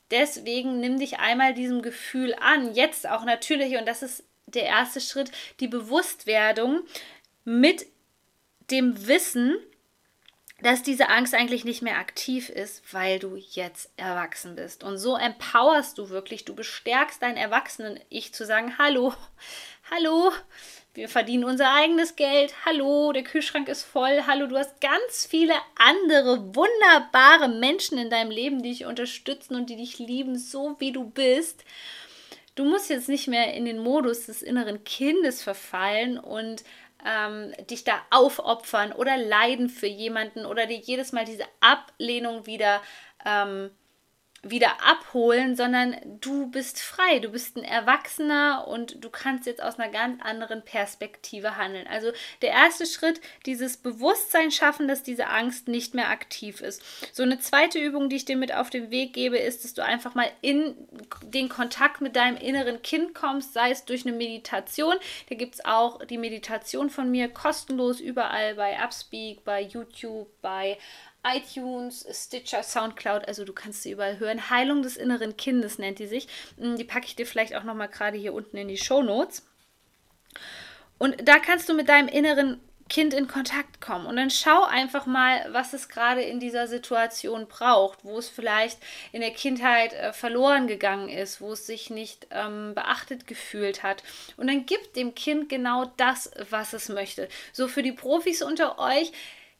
Deswegen 0.09 0.79
nimm 0.79 0.97
dich 0.99 1.19
einmal 1.19 1.53
diesem 1.53 1.83
Gefühl 1.83 2.35
an, 2.41 2.73
jetzt 2.73 3.07
auch 3.07 3.23
natürlich, 3.23 3.77
und 3.77 3.87
das 3.87 4.01
ist 4.01 4.23
der 4.47 4.63
erste 4.63 4.99
Schritt, 4.99 5.31
die 5.59 5.67
Bewusstwerdung 5.67 6.81
mit 7.45 7.85
dem 8.71 9.07
Wissen, 9.07 9.57
dass 10.63 10.81
diese 10.81 11.09
Angst 11.09 11.33
eigentlich 11.33 11.65
nicht 11.65 11.81
mehr 11.81 11.97
aktiv 11.97 12.49
ist, 12.49 12.81
weil 12.93 13.19
du 13.19 13.35
jetzt 13.35 13.91
erwachsen 13.97 14.55
bist. 14.55 14.83
Und 14.83 14.97
so 14.97 15.17
empowerst 15.17 15.97
du 15.97 16.09
wirklich, 16.09 16.45
du 16.45 16.55
bestärkst 16.55 17.21
dein 17.21 17.35
Erwachsenen-Ich 17.35 18.33
zu 18.33 18.45
sagen, 18.45 18.77
hallo, 18.77 19.13
hallo, 19.91 20.31
wir 20.93 21.09
verdienen 21.09 21.43
unser 21.43 21.73
eigenes 21.73 22.15
Geld, 22.15 22.53
hallo, 22.65 23.11
der 23.11 23.23
Kühlschrank 23.23 23.67
ist 23.67 23.83
voll, 23.83 24.23
hallo, 24.25 24.47
du 24.47 24.57
hast 24.57 24.79
ganz 24.79 25.25
viele 25.25 25.55
andere 25.75 26.55
wunderbare 26.55 27.49
Menschen 27.49 27.97
in 27.97 28.09
deinem 28.09 28.31
Leben, 28.31 28.63
die 28.63 28.69
dich 28.69 28.85
unterstützen 28.85 29.55
und 29.55 29.69
die 29.69 29.75
dich 29.75 29.99
lieben, 29.99 30.37
so 30.37 30.77
wie 30.79 30.93
du 30.93 31.03
bist. 31.03 31.65
Du 32.55 32.63
musst 32.63 32.89
jetzt 32.89 33.09
nicht 33.09 33.27
mehr 33.27 33.53
in 33.53 33.65
den 33.65 33.79
Modus 33.79 34.27
des 34.27 34.43
inneren 34.43 34.83
Kindes 34.83 35.41
verfallen 35.41 36.19
und 36.19 36.63
ähm, 37.05 37.53
dich 37.69 37.83
da 37.83 37.93
aufopfern 38.09 38.91
oder 38.93 39.17
leiden 39.17 39.69
für 39.69 39.87
jemanden 39.87 40.45
oder 40.45 40.65
dir 40.65 40.77
jedes 40.77 41.11
Mal 41.11 41.25
diese 41.25 41.45
Ablehnung 41.59 42.45
wieder 42.45 42.81
ähm, 43.25 43.71
wieder 44.43 44.83
abholen, 44.85 45.55
sondern 45.55 45.95
du 46.19 46.47
bist 46.47 46.81
frei, 46.81 47.19
du 47.19 47.29
bist 47.29 47.55
ein 47.55 47.63
Erwachsener 47.63 48.67
und 48.67 49.01
du 49.03 49.09
kannst 49.09 49.45
jetzt 49.45 49.63
aus 49.63 49.79
einer 49.79 49.89
ganz 49.89 50.21
anderen 50.21 50.63
Perspektive 50.63 51.55
handeln. 51.55 51.87
Also 51.87 52.11
der 52.41 52.49
erste 52.49 52.85
Schritt, 52.85 53.21
dieses 53.45 53.77
Bewusstsein 53.77 54.51
schaffen, 54.51 54.89
dass 54.89 55.01
diese 55.01 55.27
Angst 55.27 55.69
nicht 55.69 55.93
mehr 55.93 56.09
aktiv 56.09 56.59
ist. 56.59 56.83
So 57.13 57.23
eine 57.23 57.39
zweite 57.39 57.79
Übung, 57.79 58.09
die 58.09 58.17
ich 58.17 58.25
dir 58.25 58.35
mit 58.35 58.53
auf 58.53 58.69
den 58.69 58.91
Weg 58.91 59.13
gebe, 59.13 59.37
ist, 59.37 59.63
dass 59.63 59.73
du 59.73 59.83
einfach 59.83 60.13
mal 60.13 60.29
in 60.41 60.75
den 61.23 61.47
Kontakt 61.47 62.01
mit 62.01 62.17
deinem 62.17 62.35
inneren 62.35 62.81
Kind 62.81 63.15
kommst, 63.15 63.53
sei 63.53 63.71
es 63.71 63.85
durch 63.85 64.05
eine 64.05 64.15
Meditation. 64.15 64.95
Da 65.29 65.35
gibt 65.35 65.55
es 65.55 65.65
auch 65.65 66.03
die 66.03 66.17
Meditation 66.17 66.89
von 66.89 67.09
mir 67.09 67.29
kostenlos 67.29 68.01
überall 68.01 68.55
bei 68.55 68.77
Upspeak, 68.83 69.45
bei 69.45 69.61
YouTube, 69.61 70.27
bei 70.41 70.77
iTunes, 71.25 72.05
Stitcher, 72.11 72.63
Soundcloud, 72.63 73.27
also 73.27 73.45
du 73.45 73.53
kannst 73.53 73.83
sie 73.83 73.91
überall 73.91 74.19
hören. 74.19 74.49
Heilung 74.49 74.81
des 74.83 74.97
inneren 74.97 75.37
Kindes 75.37 75.77
nennt 75.79 75.99
die 75.99 76.07
sich. 76.07 76.27
Hm, 76.57 76.77
die 76.77 76.83
packe 76.83 77.05
ich 77.05 77.15
dir 77.15 77.25
vielleicht 77.25 77.55
auch 77.55 77.63
nochmal 77.63 77.89
gerade 77.89 78.17
hier 78.17 78.33
unten 78.33 78.57
in 78.57 78.67
die 78.67 78.77
Show 78.77 79.01
Notes. 79.01 79.45
Und 80.97 81.27
da 81.27 81.39
kannst 81.39 81.67
du 81.69 81.73
mit 81.73 81.89
deinem 81.89 82.07
inneren 82.07 82.59
Kind 82.89 83.13
in 83.13 83.27
Kontakt 83.27 83.81
kommen. 83.81 84.05
Und 84.05 84.17
dann 84.17 84.29
schau 84.29 84.63
einfach 84.65 85.05
mal, 85.05 85.47
was 85.51 85.73
es 85.73 85.89
gerade 85.89 86.21
in 86.21 86.39
dieser 86.39 86.67
Situation 86.67 87.47
braucht, 87.47 88.03
wo 88.03 88.17
es 88.17 88.29
vielleicht 88.29 88.77
in 89.11 89.21
der 89.21 89.31
Kindheit 89.31 89.93
äh, 89.93 90.13
verloren 90.13 90.67
gegangen 90.67 91.09
ist, 91.09 91.39
wo 91.39 91.53
es 91.53 91.65
sich 91.65 91.89
nicht 91.89 92.27
ähm, 92.31 92.73
beachtet 92.75 93.25
gefühlt 93.25 93.83
hat. 93.83 94.03
Und 94.37 94.47
dann 94.47 94.65
gib 94.65 94.93
dem 94.93 95.15
Kind 95.15 95.49
genau 95.49 95.91
das, 95.97 96.31
was 96.49 96.73
es 96.73 96.89
möchte. 96.89 97.29
So 97.51 97.67
für 97.67 97.83
die 97.83 97.93
Profis 97.93 98.41
unter 98.41 98.77
euch, 98.77 99.11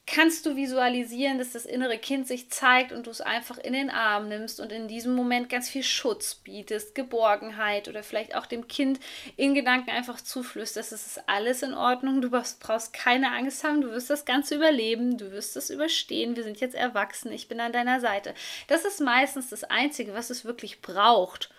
kannst 0.06 0.44
du 0.44 0.54
visualisieren, 0.54 1.38
dass 1.38 1.52
das 1.52 1.64
innere 1.64 1.96
Kind 1.96 2.28
sich 2.28 2.50
zeigt 2.50 2.92
und 2.92 3.06
du 3.06 3.10
es 3.10 3.22
einfach 3.22 3.56
in 3.56 3.72
den 3.72 3.88
Arm 3.88 4.28
nimmst 4.28 4.60
und 4.60 4.70
in 4.70 4.86
diesem 4.86 5.14
Moment 5.14 5.48
ganz 5.48 5.70
viel 5.70 5.82
Schutz 5.82 6.34
bietest, 6.34 6.94
Geborgenheit 6.94 7.88
oder 7.88 8.02
vielleicht 8.02 8.34
auch 8.34 8.44
dem 8.44 8.68
Kind 8.68 9.00
in 9.36 9.54
Gedanken 9.54 9.90
einfach 9.90 10.20
zuflüsterst, 10.20 10.92
das 10.92 11.06
ist 11.06 11.22
alles 11.26 11.62
in 11.62 11.72
Ordnung, 11.72 12.20
du 12.20 12.30
brauchst 12.30 12.92
keine 12.92 13.32
Angst 13.32 13.64
haben, 13.64 13.80
du 13.80 13.90
wirst 13.92 14.10
das 14.10 14.26
Ganze 14.26 14.56
überleben, 14.56 15.16
du 15.16 15.32
wirst 15.32 15.56
es 15.56 15.70
überstehen, 15.70 16.36
wir 16.36 16.44
sind 16.44 16.60
jetzt 16.60 16.74
erwachsen, 16.74 17.32
ich 17.32 17.48
bin 17.48 17.60
an 17.60 17.72
deiner 17.72 18.00
Seite. 18.00 18.34
Das 18.68 18.84
ist 18.84 19.00
meistens 19.00 19.48
das 19.48 19.64
Einzige, 19.64 20.12
was 20.12 20.28
es 20.28 20.44
wirklich 20.44 20.82
braucht, 20.82 21.50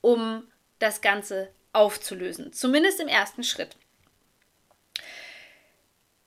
um 0.00 0.48
das 0.78 1.02
Ganze 1.02 1.50
aufzulösen, 1.74 2.52
zumindest 2.52 3.00
im 3.00 3.08
ersten 3.08 3.44
Schritt. 3.44 3.76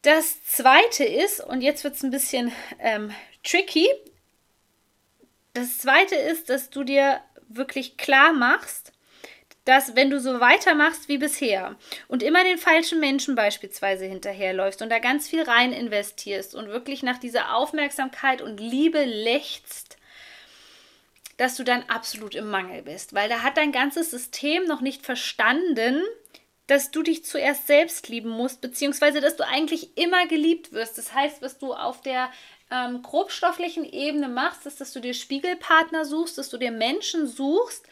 Das 0.02 0.44
zweite 0.46 1.04
ist, 1.04 1.42
und 1.42 1.62
jetzt 1.62 1.84
wird 1.84 1.96
es 1.96 2.04
ein 2.04 2.12
bisschen 2.12 2.52
ähm, 2.80 3.12
tricky, 3.44 3.88
das 5.54 5.80
zweite 5.80 6.16
ist, 6.16 6.50
dass 6.50 6.70
du 6.70 6.84
dir 6.84 7.20
wirklich 7.50 7.98
klar 7.98 8.32
machst, 8.32 8.94
dass 9.66 9.96
wenn 9.96 10.10
du 10.10 10.20
so 10.20 10.40
weitermachst 10.40 11.10
wie 11.10 11.18
bisher 11.18 11.76
und 12.08 12.24
immer 12.24 12.44
den 12.44 12.58
falschen 12.58 13.00
Menschen 13.00 13.36
beispielsweise 13.36 14.06
hinterherläufst 14.06 14.82
und 14.82 14.90
da 14.90 15.00
ganz 15.00 15.28
viel 15.28 15.44
rein 15.44 15.74
investierst 15.74 16.56
und 16.56 16.70
wirklich 16.70 17.04
nach 17.04 17.18
dieser 17.18 17.54
Aufmerksamkeit 17.54 18.42
und 18.42 18.60
Liebe 18.60 19.04
lechzt, 19.04 19.98
dass 21.36 21.56
du 21.56 21.64
dann 21.64 21.84
absolut 21.90 22.34
im 22.34 22.50
Mangel 22.50 22.82
bist, 22.84 23.14
weil 23.14 23.28
da 23.28 23.44
hat 23.44 23.58
dein 23.58 23.74
ganzes 23.74 24.10
System 24.10 24.64
noch 24.66 24.82
nicht 24.82 25.06
verstanden, 25.06 26.02
dass 26.68 26.92
du 26.92 27.02
dich 27.02 27.24
zuerst 27.26 27.66
selbst 27.66 28.10
lieben 28.10 28.30
musst, 28.30 28.62
beziehungsweise 28.62 29.22
dass 29.22 29.38
du 29.38 29.48
eigentlich 29.48 29.98
immer 29.98 30.28
geliebt 30.28 30.74
wirst. 30.74 30.98
Das 30.98 31.14
heißt, 31.14 31.42
was 31.42 31.58
du 31.58 31.74
auf 31.74 32.02
der 32.02 32.30
ähm, 32.70 33.02
grobstofflichen 33.02 33.86
Ebene 33.86 34.28
machst, 34.28 34.66
ist, 34.66 34.82
dass 34.82 34.92
du 34.92 35.00
dir 35.00 35.14
Spiegelpartner 35.14 36.04
suchst, 36.06 36.38
dass 36.38 36.50
du 36.50 36.58
dir 36.58 36.72
Menschen 36.72 37.26
suchst, 37.26 37.86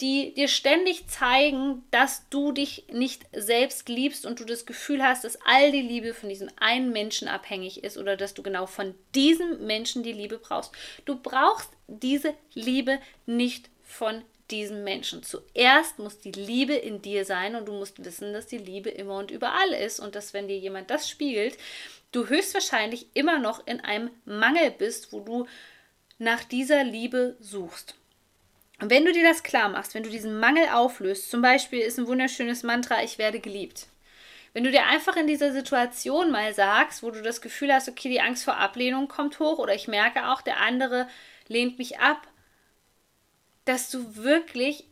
die 0.00 0.34
dir 0.34 0.48
ständig 0.48 1.06
zeigen, 1.06 1.84
dass 1.90 2.28
du 2.28 2.50
dich 2.50 2.86
nicht 2.90 3.22
selbst 3.32 3.88
liebst 3.88 4.26
und 4.26 4.40
du 4.40 4.44
das 4.44 4.66
Gefühl 4.66 5.04
hast, 5.04 5.22
dass 5.22 5.38
all 5.44 5.70
die 5.70 5.82
Liebe 5.82 6.14
von 6.14 6.28
diesem 6.28 6.50
einen 6.58 6.90
Menschen 6.90 7.28
abhängig 7.28 7.84
ist 7.84 7.96
oder 7.96 8.16
dass 8.16 8.34
du 8.34 8.42
genau 8.42 8.66
von 8.66 8.94
diesem 9.14 9.66
Menschen 9.66 10.02
die 10.02 10.12
Liebe 10.12 10.38
brauchst. 10.38 10.72
Du 11.04 11.16
brauchst 11.16 11.70
diese 11.86 12.34
Liebe 12.54 12.98
nicht 13.26 13.70
von 13.84 14.22
diesem 14.50 14.84
Menschen. 14.84 15.22
Zuerst 15.22 15.98
muss 15.98 16.18
die 16.18 16.32
Liebe 16.32 16.74
in 16.74 17.00
dir 17.02 17.24
sein 17.24 17.54
und 17.56 17.66
du 17.66 17.72
musst 17.72 18.04
wissen, 18.04 18.32
dass 18.32 18.46
die 18.46 18.58
Liebe 18.58 18.90
immer 18.90 19.16
und 19.18 19.30
überall 19.30 19.72
ist 19.72 20.00
und 20.00 20.14
dass 20.14 20.34
wenn 20.34 20.48
dir 20.48 20.58
jemand 20.58 20.90
das 20.90 21.08
spiegelt, 21.08 21.56
du 22.12 22.28
höchstwahrscheinlich 22.28 23.08
immer 23.14 23.38
noch 23.38 23.66
in 23.66 23.80
einem 23.80 24.10
Mangel 24.24 24.70
bist, 24.70 25.12
wo 25.12 25.20
du 25.20 25.46
nach 26.18 26.44
dieser 26.44 26.84
Liebe 26.84 27.36
suchst. 27.40 27.96
Und 28.80 28.90
wenn 28.90 29.04
du 29.04 29.12
dir 29.12 29.24
das 29.24 29.42
klar 29.42 29.68
machst, 29.68 29.94
wenn 29.94 30.02
du 30.02 30.10
diesen 30.10 30.38
Mangel 30.38 30.68
auflöst, 30.68 31.30
zum 31.30 31.42
Beispiel 31.42 31.80
ist 31.80 31.98
ein 31.98 32.06
wunderschönes 32.06 32.62
Mantra, 32.62 33.02
ich 33.02 33.18
werde 33.18 33.40
geliebt. 33.40 33.86
Wenn 34.52 34.64
du 34.64 34.70
dir 34.70 34.86
einfach 34.86 35.16
in 35.16 35.26
dieser 35.26 35.52
Situation 35.52 36.30
mal 36.30 36.54
sagst, 36.54 37.02
wo 37.02 37.10
du 37.10 37.22
das 37.22 37.40
Gefühl 37.40 37.72
hast, 37.72 37.88
okay, 37.88 38.08
die 38.08 38.20
Angst 38.20 38.44
vor 38.44 38.56
Ablehnung 38.56 39.08
kommt 39.08 39.38
hoch 39.40 39.58
oder 39.58 39.74
ich 39.74 39.88
merke 39.88 40.28
auch, 40.28 40.42
der 40.42 40.60
andere 40.60 41.08
lehnt 41.48 41.78
mich 41.78 41.98
ab, 41.98 42.26
dass 43.64 43.90
du 43.90 44.16
wirklich 44.16 44.86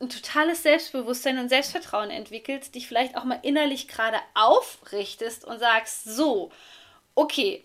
ein 0.00 0.08
totales 0.08 0.62
Selbstbewusstsein 0.62 1.38
und 1.38 1.48
Selbstvertrauen 1.48 2.10
entwickelst, 2.10 2.74
dich 2.74 2.86
vielleicht 2.86 3.16
auch 3.16 3.24
mal 3.24 3.40
innerlich 3.42 3.88
gerade 3.88 4.18
aufrichtest 4.34 5.44
und 5.44 5.58
sagst, 5.58 6.04
so, 6.04 6.50
okay, 7.14 7.64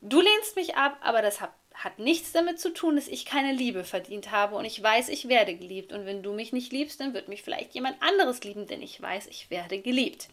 du 0.00 0.20
lehnst 0.20 0.56
mich 0.56 0.76
ab, 0.76 0.96
aber 1.00 1.22
das 1.22 1.40
hat 1.40 1.52
hat 1.84 1.98
nichts 1.98 2.32
damit 2.32 2.60
zu 2.60 2.72
tun, 2.72 2.96
dass 2.96 3.08
ich 3.08 3.24
keine 3.24 3.52
Liebe 3.52 3.82
verdient 3.82 4.30
habe 4.30 4.54
und 4.56 4.64
ich 4.64 4.80
weiß, 4.80 5.08
ich 5.08 5.28
werde 5.28 5.54
geliebt. 5.54 5.92
Und 5.92 6.06
wenn 6.06 6.22
du 6.22 6.32
mich 6.32 6.52
nicht 6.52 6.72
liebst, 6.72 7.00
dann 7.00 7.12
wird 7.12 7.28
mich 7.28 7.42
vielleicht 7.42 7.74
jemand 7.74 8.00
anderes 8.00 8.42
lieben, 8.44 8.66
denn 8.66 8.82
ich 8.82 9.00
weiß, 9.00 9.26
ich 9.26 9.50
werde 9.50 9.78
geliebt. 9.78 10.28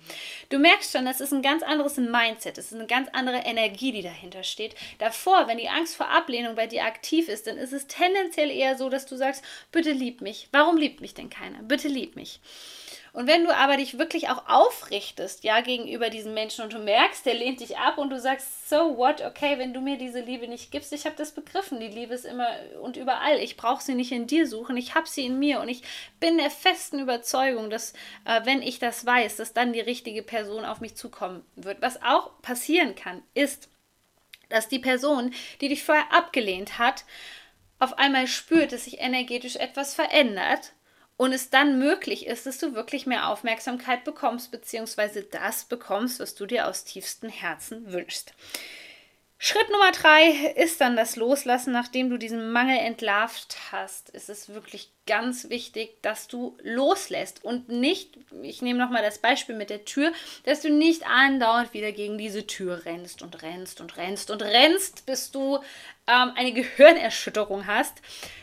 Du 0.49 0.59
merkst 0.59 0.91
schon, 0.91 1.05
das 1.05 1.21
ist 1.21 1.33
ein 1.33 1.41
ganz 1.41 1.63
anderes 1.63 1.97
Mindset, 1.97 2.57
das 2.57 2.67
ist 2.67 2.75
eine 2.75 2.87
ganz 2.87 3.09
andere 3.13 3.37
Energie, 3.37 3.91
die 3.91 4.03
dahinter 4.03 4.43
steht. 4.43 4.75
Davor, 4.99 5.47
wenn 5.47 5.57
die 5.57 5.69
Angst 5.69 5.95
vor 5.95 6.09
Ablehnung 6.09 6.55
bei 6.55 6.67
dir 6.67 6.83
aktiv 6.83 7.27
ist, 7.27 7.47
dann 7.47 7.57
ist 7.57 7.73
es 7.73 7.87
tendenziell 7.87 8.51
eher 8.51 8.77
so, 8.77 8.89
dass 8.89 9.05
du 9.05 9.15
sagst, 9.15 9.43
bitte 9.71 9.91
lieb 9.91 10.21
mich. 10.21 10.49
Warum 10.51 10.77
liebt 10.77 11.01
mich 11.01 11.15
denn 11.15 11.29
keiner? 11.29 11.63
Bitte 11.63 11.87
lieb 11.87 12.15
mich. 12.15 12.39
Und 13.11 13.27
wenn 13.27 13.43
du 13.43 13.55
aber 13.55 13.77
dich 13.77 13.97
wirklich 13.97 14.29
auch 14.29 14.47
aufrichtest, 14.47 15.43
ja, 15.43 15.61
gegenüber 15.61 16.09
diesem 16.09 16.33
Menschen 16.33 16.63
und 16.63 16.73
du 16.73 16.79
merkst, 16.79 17.25
der 17.25 17.33
lehnt 17.33 17.59
dich 17.59 17.77
ab 17.77 17.97
und 17.97 18.11
du 18.11 18.19
sagst, 18.19 18.69
so 18.69 18.97
what, 18.97 19.21
okay, 19.21 19.57
wenn 19.57 19.73
du 19.73 19.81
mir 19.81 19.97
diese 19.97 20.21
Liebe 20.21 20.47
nicht 20.47 20.71
gibst, 20.71 20.93
ich 20.93 21.05
habe 21.05 21.15
das 21.17 21.31
begriffen, 21.43 21.79
die 21.79 21.87
Liebe 21.87 22.13
ist 22.13 22.25
immer 22.25 22.49
und 22.81 22.97
überall, 22.97 23.39
ich 23.39 23.57
brauche 23.57 23.83
sie 23.83 23.95
nicht 23.95 24.11
in 24.11 24.27
dir 24.27 24.47
suchen, 24.47 24.77
ich 24.77 24.95
habe 24.95 25.07
sie 25.07 25.25
in 25.25 25.39
mir 25.39 25.59
und 25.59 25.69
ich 25.69 25.83
bin 26.19 26.37
der 26.37 26.51
festen 26.51 26.99
Überzeugung, 26.99 27.69
dass 27.69 27.93
äh, 28.25 28.41
wenn 28.45 28.61
ich 28.61 28.79
das 28.79 29.05
weiß, 29.05 29.37
dass 29.37 29.53
dann 29.53 29.73
die 29.73 29.79
richtige 29.79 30.23
Person 30.23 30.65
auf 30.65 30.81
mich 30.81 30.95
zukommen 30.95 31.45
wird. 31.55 31.81
Was 31.81 32.01
auch 32.01 32.41
passieren 32.41 32.95
kann, 32.95 33.23
ist, 33.33 33.69
dass 34.49 34.67
die 34.67 34.79
Person, 34.79 35.33
die 35.61 35.69
dich 35.69 35.83
vorher 35.83 36.11
abgelehnt 36.13 36.79
hat, 36.79 37.05
auf 37.79 37.97
einmal 37.97 38.27
spürt, 38.27 38.71
dass 38.71 38.85
sich 38.85 38.99
energetisch 38.99 39.55
etwas 39.55 39.95
verändert 39.95 40.73
und 41.19 41.33
es 41.33 41.49
dann 41.49 41.79
möglich 41.79 42.27
ist, 42.27 42.45
dass 42.45 42.59
du 42.59 42.75
wirklich 42.75 43.05
mehr 43.05 43.27
Aufmerksamkeit 43.27 44.03
bekommst, 44.03 44.51
beziehungsweise 44.51 45.23
das 45.23 45.65
bekommst, 45.65 46.19
was 46.19 46.33
du 46.33 46.45
dir 46.45 46.67
aus 46.67 46.85
tiefstem 46.85 47.29
Herzen 47.29 47.91
wünschst. 47.91 48.33
Schritt 49.41 49.69
Nummer 49.69 49.93
drei 49.93 50.51
ist 50.57 50.81
dann 50.81 50.97
das 50.97 51.15
Loslassen, 51.15 51.71
nachdem 51.71 52.09
du 52.09 52.17
diesen 52.17 52.51
Mangel 52.51 52.77
entlarvt 52.77 53.55
hast. 53.71 54.09
Ist 54.09 54.27
es 54.27 54.49
wirklich 54.49 54.91
ganz 55.07 55.49
wichtig, 55.49 56.01
dass 56.01 56.27
du 56.27 56.57
loslässt 56.61 57.45
und 57.45 57.69
nicht, 57.69 58.17
ich 58.41 58.61
nehme 58.61 58.79
nochmal 58.79 59.01
das 59.01 59.19
Beispiel 59.19 59.55
mit 59.55 59.69
der 59.69 59.85
Tür, 59.85 60.11
dass 60.43 60.59
du 60.59 60.69
nicht 60.69 61.07
andauernd 61.07 61.73
wieder 61.73 61.93
gegen 61.93 62.17
diese 62.17 62.47
Tür 62.47 62.83
rennst 62.83 63.21
und 63.21 63.41
rennst 63.41 63.79
und 63.79 63.95
rennst 63.95 64.29
und 64.29 64.41
rennst, 64.41 65.05
bis 65.05 65.31
du 65.31 65.59
ähm, 66.07 66.33
eine 66.35 66.51
Gehirnerschütterung 66.51 67.65
hast, 67.65 68.01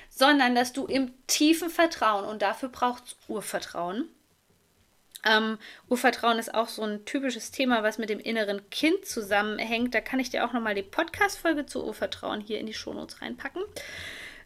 sondern 0.09 0.55
dass 0.55 0.73
du 0.73 0.87
im 0.87 1.13
tiefen 1.27 1.69
Vertrauen 1.69 2.25
und 2.25 2.41
dafür 2.41 2.71
braucht 2.71 3.05
es 3.05 3.17
Urvertrauen 3.29 4.09
ähm, 5.29 5.59
Urvertrauen 5.89 6.39
ist 6.39 6.55
auch 6.55 6.69
so 6.69 6.83
ein 6.83 7.05
typisches 7.05 7.51
Thema, 7.51 7.83
was 7.83 7.99
mit 7.99 8.11
dem 8.11 8.21
inneren 8.21 8.69
Kind 8.71 9.05
zusammenhängt. 9.05 9.95
Da 9.95 10.01
kann 10.01 10.21
ich 10.21 10.31
dir 10.31 10.47
auch 10.47 10.53
nochmal 10.53 10.75
die 10.75 10.83
Podcast-Folge 10.83 11.67
zu 11.67 11.85
Urvertrauen 11.85 12.41
hier 12.41 12.59
in 12.61 12.67
die 12.67 12.75
Shownotes 12.75 13.21
reinpacken. 13.21 13.63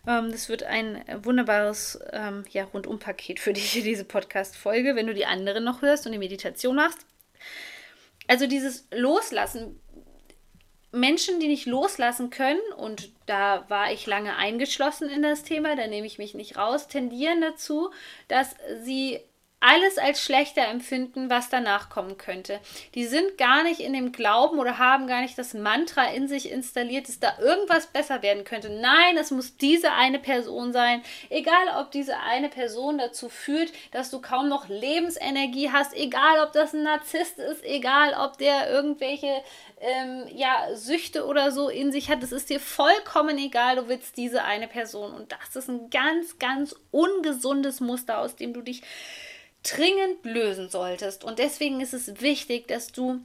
Ähm, 0.06 0.30
das 0.30 0.48
wird 0.48 0.62
ein 0.62 1.04
wunderbares 1.22 1.98
ähm, 2.12 2.44
ja, 2.50 2.64
Rundum-Paket 2.64 3.40
für 3.40 3.52
dich, 3.52 3.72
diese 3.72 4.04
Podcast-Folge, 4.04 4.96
wenn 4.96 5.06
du 5.06 5.14
die 5.14 5.26
anderen 5.26 5.64
noch 5.64 5.82
hörst 5.82 6.06
und 6.06 6.12
die 6.12 6.18
Meditation 6.18 6.76
machst. 6.76 7.06
Also 8.26 8.46
dieses 8.46 8.86
Loslassen. 8.92 9.80
Menschen, 10.92 11.38
die 11.38 11.46
nicht 11.46 11.66
loslassen 11.66 12.30
können, 12.30 12.60
und 12.76 13.12
da 13.26 13.64
war 13.68 13.92
ich 13.92 14.08
lange 14.08 14.34
eingeschlossen 14.34 15.08
in 15.08 15.22
das 15.22 15.44
Thema, 15.44 15.76
da 15.76 15.86
nehme 15.86 16.06
ich 16.06 16.18
mich 16.18 16.34
nicht 16.34 16.56
raus, 16.56 16.88
tendieren 16.88 17.40
dazu, 17.40 17.92
dass 18.26 18.56
sie 18.82 19.20
alles 19.60 19.98
als 19.98 20.24
schlechter 20.24 20.66
empfinden, 20.68 21.28
was 21.28 21.50
danach 21.50 21.90
kommen 21.90 22.16
könnte. 22.16 22.60
Die 22.94 23.04
sind 23.04 23.36
gar 23.36 23.62
nicht 23.62 23.80
in 23.80 23.92
dem 23.92 24.10
Glauben 24.10 24.58
oder 24.58 24.78
haben 24.78 25.06
gar 25.06 25.20
nicht 25.20 25.36
das 25.36 25.52
Mantra 25.52 26.06
in 26.10 26.28
sich 26.28 26.50
installiert, 26.50 27.08
dass 27.08 27.20
da 27.20 27.38
irgendwas 27.38 27.86
besser 27.86 28.22
werden 28.22 28.44
könnte. 28.44 28.70
Nein, 28.70 29.18
es 29.18 29.30
muss 29.30 29.58
diese 29.58 29.92
eine 29.92 30.18
Person 30.18 30.72
sein. 30.72 31.02
Egal, 31.28 31.78
ob 31.78 31.90
diese 31.90 32.18
eine 32.20 32.48
Person 32.48 32.96
dazu 32.96 33.28
führt, 33.28 33.70
dass 33.92 34.10
du 34.10 34.22
kaum 34.22 34.48
noch 34.48 34.68
Lebensenergie 34.68 35.70
hast. 35.70 35.94
Egal, 35.94 36.42
ob 36.42 36.52
das 36.52 36.72
ein 36.72 36.82
Narzisst 36.82 37.38
ist. 37.38 37.62
Egal, 37.62 38.14
ob 38.14 38.38
der 38.38 38.70
irgendwelche 38.70 39.42
ähm, 39.80 40.24
ja, 40.34 40.74
Süchte 40.74 41.26
oder 41.26 41.52
so 41.52 41.68
in 41.68 41.92
sich 41.92 42.08
hat. 42.08 42.22
Es 42.22 42.32
ist 42.32 42.48
dir 42.48 42.60
vollkommen 42.60 43.36
egal. 43.36 43.76
Du 43.76 43.88
willst 43.88 44.16
diese 44.16 44.42
eine 44.42 44.68
Person. 44.68 45.12
Und 45.12 45.32
das 45.32 45.54
ist 45.54 45.68
ein 45.68 45.90
ganz, 45.90 46.38
ganz 46.38 46.74
ungesundes 46.90 47.80
Muster, 47.80 48.20
aus 48.20 48.36
dem 48.36 48.54
du 48.54 48.62
dich 48.62 48.82
dringend 49.62 50.24
lösen 50.24 50.68
solltest. 50.68 51.24
Und 51.24 51.38
deswegen 51.38 51.80
ist 51.80 51.94
es 51.94 52.20
wichtig, 52.20 52.68
dass 52.68 52.92
du 52.92 53.20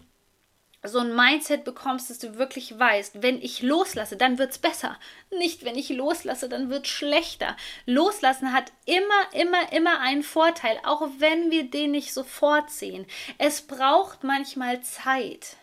so 0.87 0.99
ein 0.99 1.15
Mindset 1.15 1.63
bekommst, 1.63 2.09
dass 2.09 2.19
du 2.19 2.37
wirklich 2.37 2.77
weißt, 2.77 3.21
wenn 3.23 3.41
ich 3.41 3.61
loslasse, 3.61 4.17
dann 4.17 4.37
wird 4.37 4.51
es 4.51 4.59
besser. 4.59 4.99
Nicht, 5.31 5.65
wenn 5.65 5.75
ich 5.75 5.89
loslasse, 5.89 6.47
dann 6.47 6.69
wird 6.69 6.85
es 6.85 6.91
schlechter. 6.91 7.57
Loslassen 7.85 8.53
hat 8.53 8.71
immer, 8.85 9.33
immer, 9.33 9.73
immer 9.73 9.99
einen 10.01 10.23
Vorteil, 10.23 10.79
auch 10.83 11.07
wenn 11.17 11.49
wir 11.49 11.69
den 11.69 11.91
nicht 11.91 12.13
sofort 12.13 12.69
sehen. 12.69 13.07
Es 13.37 13.61
braucht 13.61 14.23
manchmal 14.23 14.81
Zeit. 14.81 15.57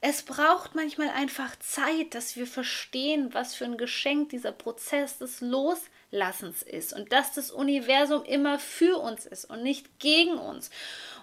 Es 0.00 0.22
braucht 0.22 0.74
manchmal 0.74 1.08
einfach 1.08 1.58
Zeit, 1.60 2.14
dass 2.14 2.36
wir 2.36 2.46
verstehen, 2.46 3.32
was 3.32 3.54
für 3.54 3.64
ein 3.64 3.78
Geschenk 3.78 4.28
dieser 4.28 4.52
Prozess 4.52 5.16
des 5.16 5.40
Loslassens 5.40 5.90
Lassens 6.10 6.62
ist 6.62 6.92
und 6.92 7.12
dass 7.12 7.32
das 7.32 7.50
Universum 7.50 8.24
immer 8.24 8.58
für 8.58 8.98
uns 8.98 9.26
ist 9.26 9.44
und 9.46 9.62
nicht 9.62 9.98
gegen 9.98 10.38
uns 10.38 10.70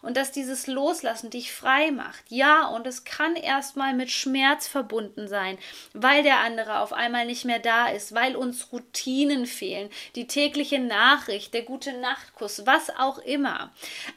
und 0.02 0.18
dass 0.18 0.32
dieses 0.32 0.68
Loslassen 0.68 1.30
dich 1.30 1.52
frei 1.52 1.92
macht. 1.92 2.24
Ja, 2.30 2.68
und 2.68 2.88
es 2.88 3.04
kann 3.04 3.36
erstmal 3.36 3.94
mit 3.94 4.12
Schmerz 4.12 4.68
verbunden 4.68 5.28
sein, 5.28 5.58
weil 5.94 6.24
der 6.24 6.40
andere 6.40 6.80
auf 6.80 6.94
einmal 6.94 7.26
nicht 7.26 7.46
mehr 7.46 7.60
da 7.60 7.88
ist, 7.88 8.14
weil 8.14 8.36
uns 8.36 8.72
Routinen 8.72 9.46
fehlen, 9.46 9.90
die 10.16 10.28
tägliche 10.28 10.80
Nachricht, 10.80 11.54
der 11.54 11.64
gute 11.64 11.94
Nachtkuss, 11.94 12.66
was 12.66 12.90
auch 12.90 13.20
immer. 13.20 13.72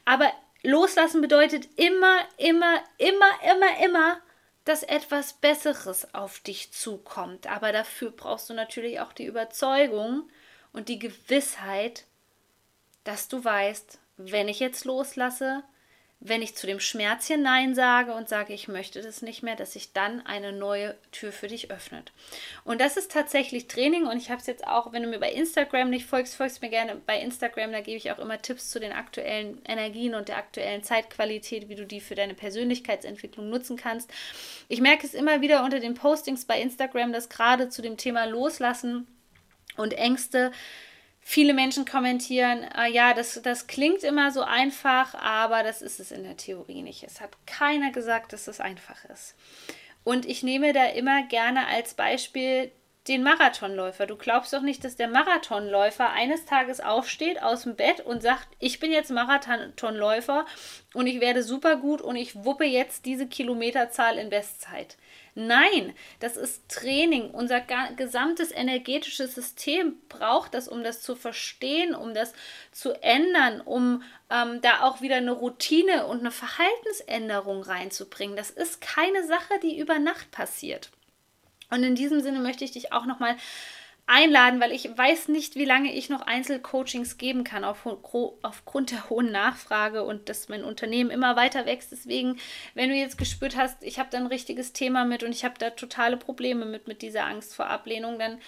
Aber 0.05 0.33
Loslassen 0.63 1.21
bedeutet 1.21 1.69
immer, 1.77 2.19
immer, 2.39 2.83
immer, 2.99 3.31
immer, 3.43 3.85
immer, 3.85 4.19
dass 4.65 4.83
etwas 4.83 5.35
Besseres 5.35 6.15
auf 6.15 6.41
dich 6.41 6.73
zukommt. 6.73 7.47
Aber 7.47 7.71
dafür 7.71 8.11
brauchst 8.11 8.49
du 8.49 8.55
natürlich 8.55 9.01
auch 9.01 9.13
die 9.13 9.27
Überzeugung, 9.27 10.29
und 10.75 10.91
die 10.91 10.99
Gewissheit, 10.99 12.05
dass 13.05 13.29
du 13.29 13.43
weißt, 13.43 13.99
wenn 14.19 14.49
ich 14.49 14.61
jetzt 14.61 14.85
loslasse, 14.85 15.63
wenn 16.27 16.41
ich 16.41 16.57
zu 16.57 16.67
dem 16.67 16.81
Schmerz 16.81 17.27
hier 17.27 17.37
Nein 17.37 17.75
sage 17.75 18.15
und 18.15 18.31
sage, 18.31 18.55
ich 18.55 18.67
möchte 18.67 19.03
das 19.03 19.21
nicht 19.21 19.43
mehr, 19.43 19.57
dass 19.57 19.75
sich 19.75 19.93
dann 19.93 20.25
eine 20.25 20.53
neue 20.53 20.97
Tür 21.13 21.33
für 21.33 21.49
dich 21.49 21.71
öffnet. 21.71 22.13
Und 22.65 22.81
das 22.81 22.97
ist 22.97 23.13
tatsächlich 23.13 23.69
Training 23.69 24.07
und 24.07 24.17
ich 24.17 24.31
habe 24.31 24.41
es 24.41 24.47
jetzt 24.47 24.67
auch, 24.67 24.93
wenn 24.93 25.03
du 25.03 25.09
mir 25.09 25.21
bei 25.21 25.31
Instagram 25.31 25.91
nicht 25.91 26.07
folgst, 26.07 26.37
folgst 26.37 26.63
mir 26.63 26.71
gerne 26.71 26.97
bei 27.07 27.21
Instagram, 27.21 27.73
da 27.73 27.83
gebe 27.83 27.99
ich 27.99 28.11
auch 28.11 28.19
immer 28.19 28.41
Tipps 28.41 28.71
zu 28.71 28.81
den 28.81 28.93
aktuellen 28.93 29.61
Energien 29.67 30.15
und 30.15 30.29
der 30.29 30.39
aktuellen 30.39 30.83
Zeitqualität, 30.83 31.69
wie 31.69 31.75
du 31.75 31.85
die 31.85 32.01
für 32.01 32.15
deine 32.15 32.35
Persönlichkeitsentwicklung 32.35 33.51
nutzen 33.51 33.77
kannst. 33.77 34.11
Ich 34.69 34.81
merke 34.81 35.07
es 35.07 35.13
immer 35.13 35.43
wieder 35.43 35.63
unter 35.63 35.79
den 35.79 35.95
Postings 35.95 36.47
bei 36.47 36.59
Instagram, 36.59 37.13
dass 37.13 37.29
gerade 37.29 37.69
zu 37.69 37.83
dem 37.83 37.99
Thema 37.99 38.25
Loslassen 38.25 39.07
und 39.77 39.93
Ängste. 39.95 40.53
Viele 41.21 41.55
Menschen 41.55 41.87
kommentieren, 41.87 42.65
äh, 42.77 42.91
ja, 42.91 43.15
das, 43.15 43.41
das 43.43 43.67
klingt 43.67 44.05
immer 44.05 44.31
so 44.31 44.43
einfach, 44.43 45.15
aber 45.15 45.63
das 45.63 45.81
ist 45.81 45.99
es 45.99 46.13
in 46.13 46.23
der 46.23 46.37
Theorie 46.37 46.83
nicht. 46.83 47.03
Es 47.03 47.21
hat 47.21 47.31
keiner 47.47 47.93
gesagt, 47.93 48.33
dass 48.33 48.47
es 48.47 48.61
einfach 48.61 49.05
ist. 49.07 49.35
Und 50.05 50.27
ich 50.27 50.43
nehme 50.43 50.75
da 50.75 50.85
immer 50.85 51.27
gerne 51.27 51.67
als 51.67 51.95
Beispiel 51.95 52.71
den 53.09 53.23
Marathonläufer. 53.23 54.07
Du 54.07 54.17
glaubst 54.17 54.53
doch 54.53 54.63
nicht, 54.63 54.83
dass 54.83 54.97
der 54.97 55.09
Marathonläufer 55.09 56.11
eines 56.11 56.47
Tages 56.47 56.81
aufsteht 56.81 57.43
aus 57.43 57.65
dem 57.65 57.77
Bett 57.77 58.01
und 58.01 58.23
sagt, 58.23 58.49
ich 58.59 58.81
bin 58.81 58.93
jetzt 58.93 59.11
Marathonläufer 59.11 60.47
und 60.95 61.07
ich 61.07 61.21
werde 61.21 61.43
super 61.43 61.77
gut 61.77 62.01
und 62.01 62.17
ich 62.17 62.45
wuppe 62.45 62.65
jetzt 62.65 63.05
diese 63.05 63.27
Kilometerzahl 63.27 64.17
in 64.17 64.31
Bestzeit. 64.31 64.97
Nein, 65.35 65.95
das 66.21 66.37
ist 66.37 66.69
Training. 66.69 67.31
Unser 67.31 67.61
gesamtes 67.97 68.53
energetisches 68.53 69.35
System 69.35 69.97
braucht 70.09 70.55
das, 70.55 70.69
um 70.69 70.85
das 70.85 71.03
zu 71.03 71.17
verstehen, 71.17 71.95
um 71.95 72.15
das 72.15 72.33
zu 72.71 72.93
ändern, 73.03 73.61
um 73.61 74.03
ähm, 74.31 74.61
da 74.63 74.83
auch 74.83 75.01
wieder 75.01 75.17
eine 75.17 75.33
Routine 75.33 76.07
und 76.07 76.21
eine 76.21 76.31
Verhaltensänderung 76.31 77.63
reinzubringen. 77.65 78.37
Das 78.37 78.51
ist 78.51 78.81
keine 78.81 79.27
Sache, 79.27 79.59
die 79.61 79.79
über 79.79 79.99
Nacht 79.99 80.31
passiert. 80.31 80.91
Und 81.71 81.83
in 81.83 81.95
diesem 81.95 82.21
Sinne 82.21 82.41
möchte 82.41 82.65
ich 82.65 82.73
dich 82.73 82.93
auch 82.93 83.07
nochmal 83.07 83.37
einladen, 84.07 84.61
weil 84.61 84.73
ich 84.73 84.97
weiß 84.97 85.29
nicht, 85.29 85.57
wie 85.57 85.65
lange 85.65 85.95
ich 85.95 86.11
noch 86.11 86.21
Einzelcoachings 86.21 87.17
geben 87.17 87.43
kann 87.43 87.65
auf, 87.65 87.87
aufgrund 88.43 88.91
der 88.91 89.09
hohen 89.09 89.33
Nachfrage 89.33 90.05
und 90.05 90.29
dass 90.29 90.49
mein 90.49 90.63
Unternehmen 90.63 91.11
immer 91.11 91.37
weiter 91.37 91.65
wächst. 91.65 91.91
Deswegen, 91.91 92.37
wenn 92.75 92.91
du 92.91 92.97
jetzt 92.97 93.17
gespürt 93.17 93.57
hast, 93.57 93.83
ich 93.83 93.99
habe 93.99 94.11
da 94.11 94.19
ein 94.19 94.27
richtiges 94.27 94.75
Thema 94.75 95.05
mit 95.05 95.23
und 95.23 95.33
ich 95.33 95.45
habe 95.45 95.55
da 95.59 95.71
totale 95.71 96.19
Probleme 96.19 96.67
mit, 96.67 96.87
mit 96.87 97.01
dieser 97.01 97.25
Angst 97.25 97.55
vor 97.55 97.67
Ablehnung, 97.67 98.19
dann 98.19 98.41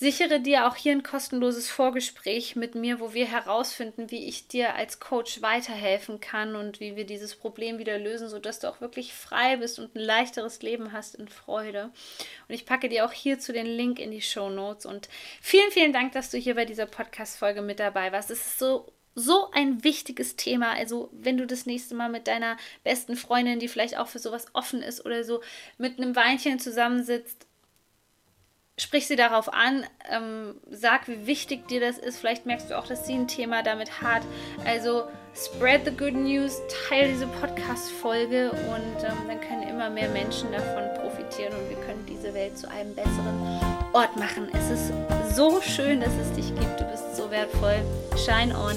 Sichere 0.00 0.40
dir 0.40 0.66
auch 0.66 0.76
hier 0.76 0.92
ein 0.92 1.02
kostenloses 1.02 1.68
Vorgespräch 1.68 2.56
mit 2.56 2.74
mir, 2.74 3.00
wo 3.00 3.12
wir 3.12 3.26
herausfinden, 3.26 4.10
wie 4.10 4.24
ich 4.24 4.48
dir 4.48 4.74
als 4.74 4.98
Coach 4.98 5.42
weiterhelfen 5.42 6.22
kann 6.22 6.56
und 6.56 6.80
wie 6.80 6.96
wir 6.96 7.04
dieses 7.04 7.36
Problem 7.36 7.76
wieder 7.76 7.98
lösen, 7.98 8.30
sodass 8.30 8.60
du 8.60 8.70
auch 8.70 8.80
wirklich 8.80 9.12
frei 9.12 9.58
bist 9.58 9.78
und 9.78 9.94
ein 9.94 10.00
leichteres 10.00 10.62
Leben 10.62 10.92
hast 10.92 11.16
in 11.16 11.28
Freude. 11.28 11.90
Und 12.48 12.54
ich 12.54 12.64
packe 12.64 12.88
dir 12.88 13.04
auch 13.04 13.12
hierzu 13.12 13.52
den 13.52 13.66
Link 13.66 13.98
in 13.98 14.10
die 14.10 14.22
Show 14.22 14.48
Notes. 14.48 14.86
Und 14.86 15.10
vielen, 15.42 15.70
vielen 15.70 15.92
Dank, 15.92 16.12
dass 16.12 16.30
du 16.30 16.38
hier 16.38 16.54
bei 16.54 16.64
dieser 16.64 16.86
Podcast-Folge 16.86 17.60
mit 17.60 17.78
dabei 17.78 18.10
warst. 18.10 18.30
Es 18.30 18.46
ist 18.46 18.58
so 18.58 18.90
so 19.14 19.50
ein 19.50 19.84
wichtiges 19.84 20.36
Thema. 20.36 20.72
Also, 20.72 21.10
wenn 21.12 21.36
du 21.36 21.46
das 21.46 21.66
nächste 21.66 21.94
Mal 21.94 22.08
mit 22.08 22.26
deiner 22.26 22.56
besten 22.84 23.16
Freundin, 23.16 23.58
die 23.58 23.68
vielleicht 23.68 23.98
auch 23.98 24.08
für 24.08 24.20
sowas 24.20 24.46
offen 24.54 24.82
ist 24.82 25.04
oder 25.04 25.24
so, 25.24 25.42
mit 25.76 25.98
einem 25.98 26.16
Weinchen 26.16 26.58
zusammensitzt, 26.58 27.46
sprich 28.80 29.06
sie 29.06 29.16
darauf 29.16 29.52
an, 29.52 29.84
ähm, 30.10 30.54
sag, 30.70 31.08
wie 31.08 31.26
wichtig 31.26 31.68
dir 31.68 31.80
das 31.80 31.98
ist. 31.98 32.18
Vielleicht 32.18 32.46
merkst 32.46 32.70
du 32.70 32.78
auch, 32.78 32.86
dass 32.86 33.06
sie 33.06 33.14
ein 33.14 33.28
Thema 33.28 33.62
damit 33.62 34.00
hat. 34.00 34.22
Also 34.64 35.04
spread 35.34 35.84
the 35.84 35.90
good 35.90 36.14
news, 36.14 36.60
teile 36.88 37.08
diese 37.08 37.26
Podcast-Folge 37.26 38.50
und 38.50 39.04
ähm, 39.04 39.16
dann 39.28 39.40
können 39.40 39.62
immer 39.62 39.90
mehr 39.90 40.08
Menschen 40.08 40.50
davon 40.52 40.82
profitieren 41.00 41.52
und 41.54 41.68
wir 41.68 41.76
können 41.86 42.04
diese 42.08 42.34
Welt 42.34 42.56
zu 42.56 42.68
einem 42.68 42.94
besseren 42.94 43.60
Ort 43.92 44.16
machen. 44.16 44.48
Es 44.52 44.70
ist 44.70 44.92
so 45.36 45.60
schön, 45.60 46.00
dass 46.00 46.12
es 46.14 46.32
dich 46.32 46.54
gibt. 46.54 46.80
Du 46.80 46.84
bist 46.84 47.16
so 47.16 47.30
wertvoll. 47.30 47.76
Shine 48.16 48.56
on, 48.56 48.76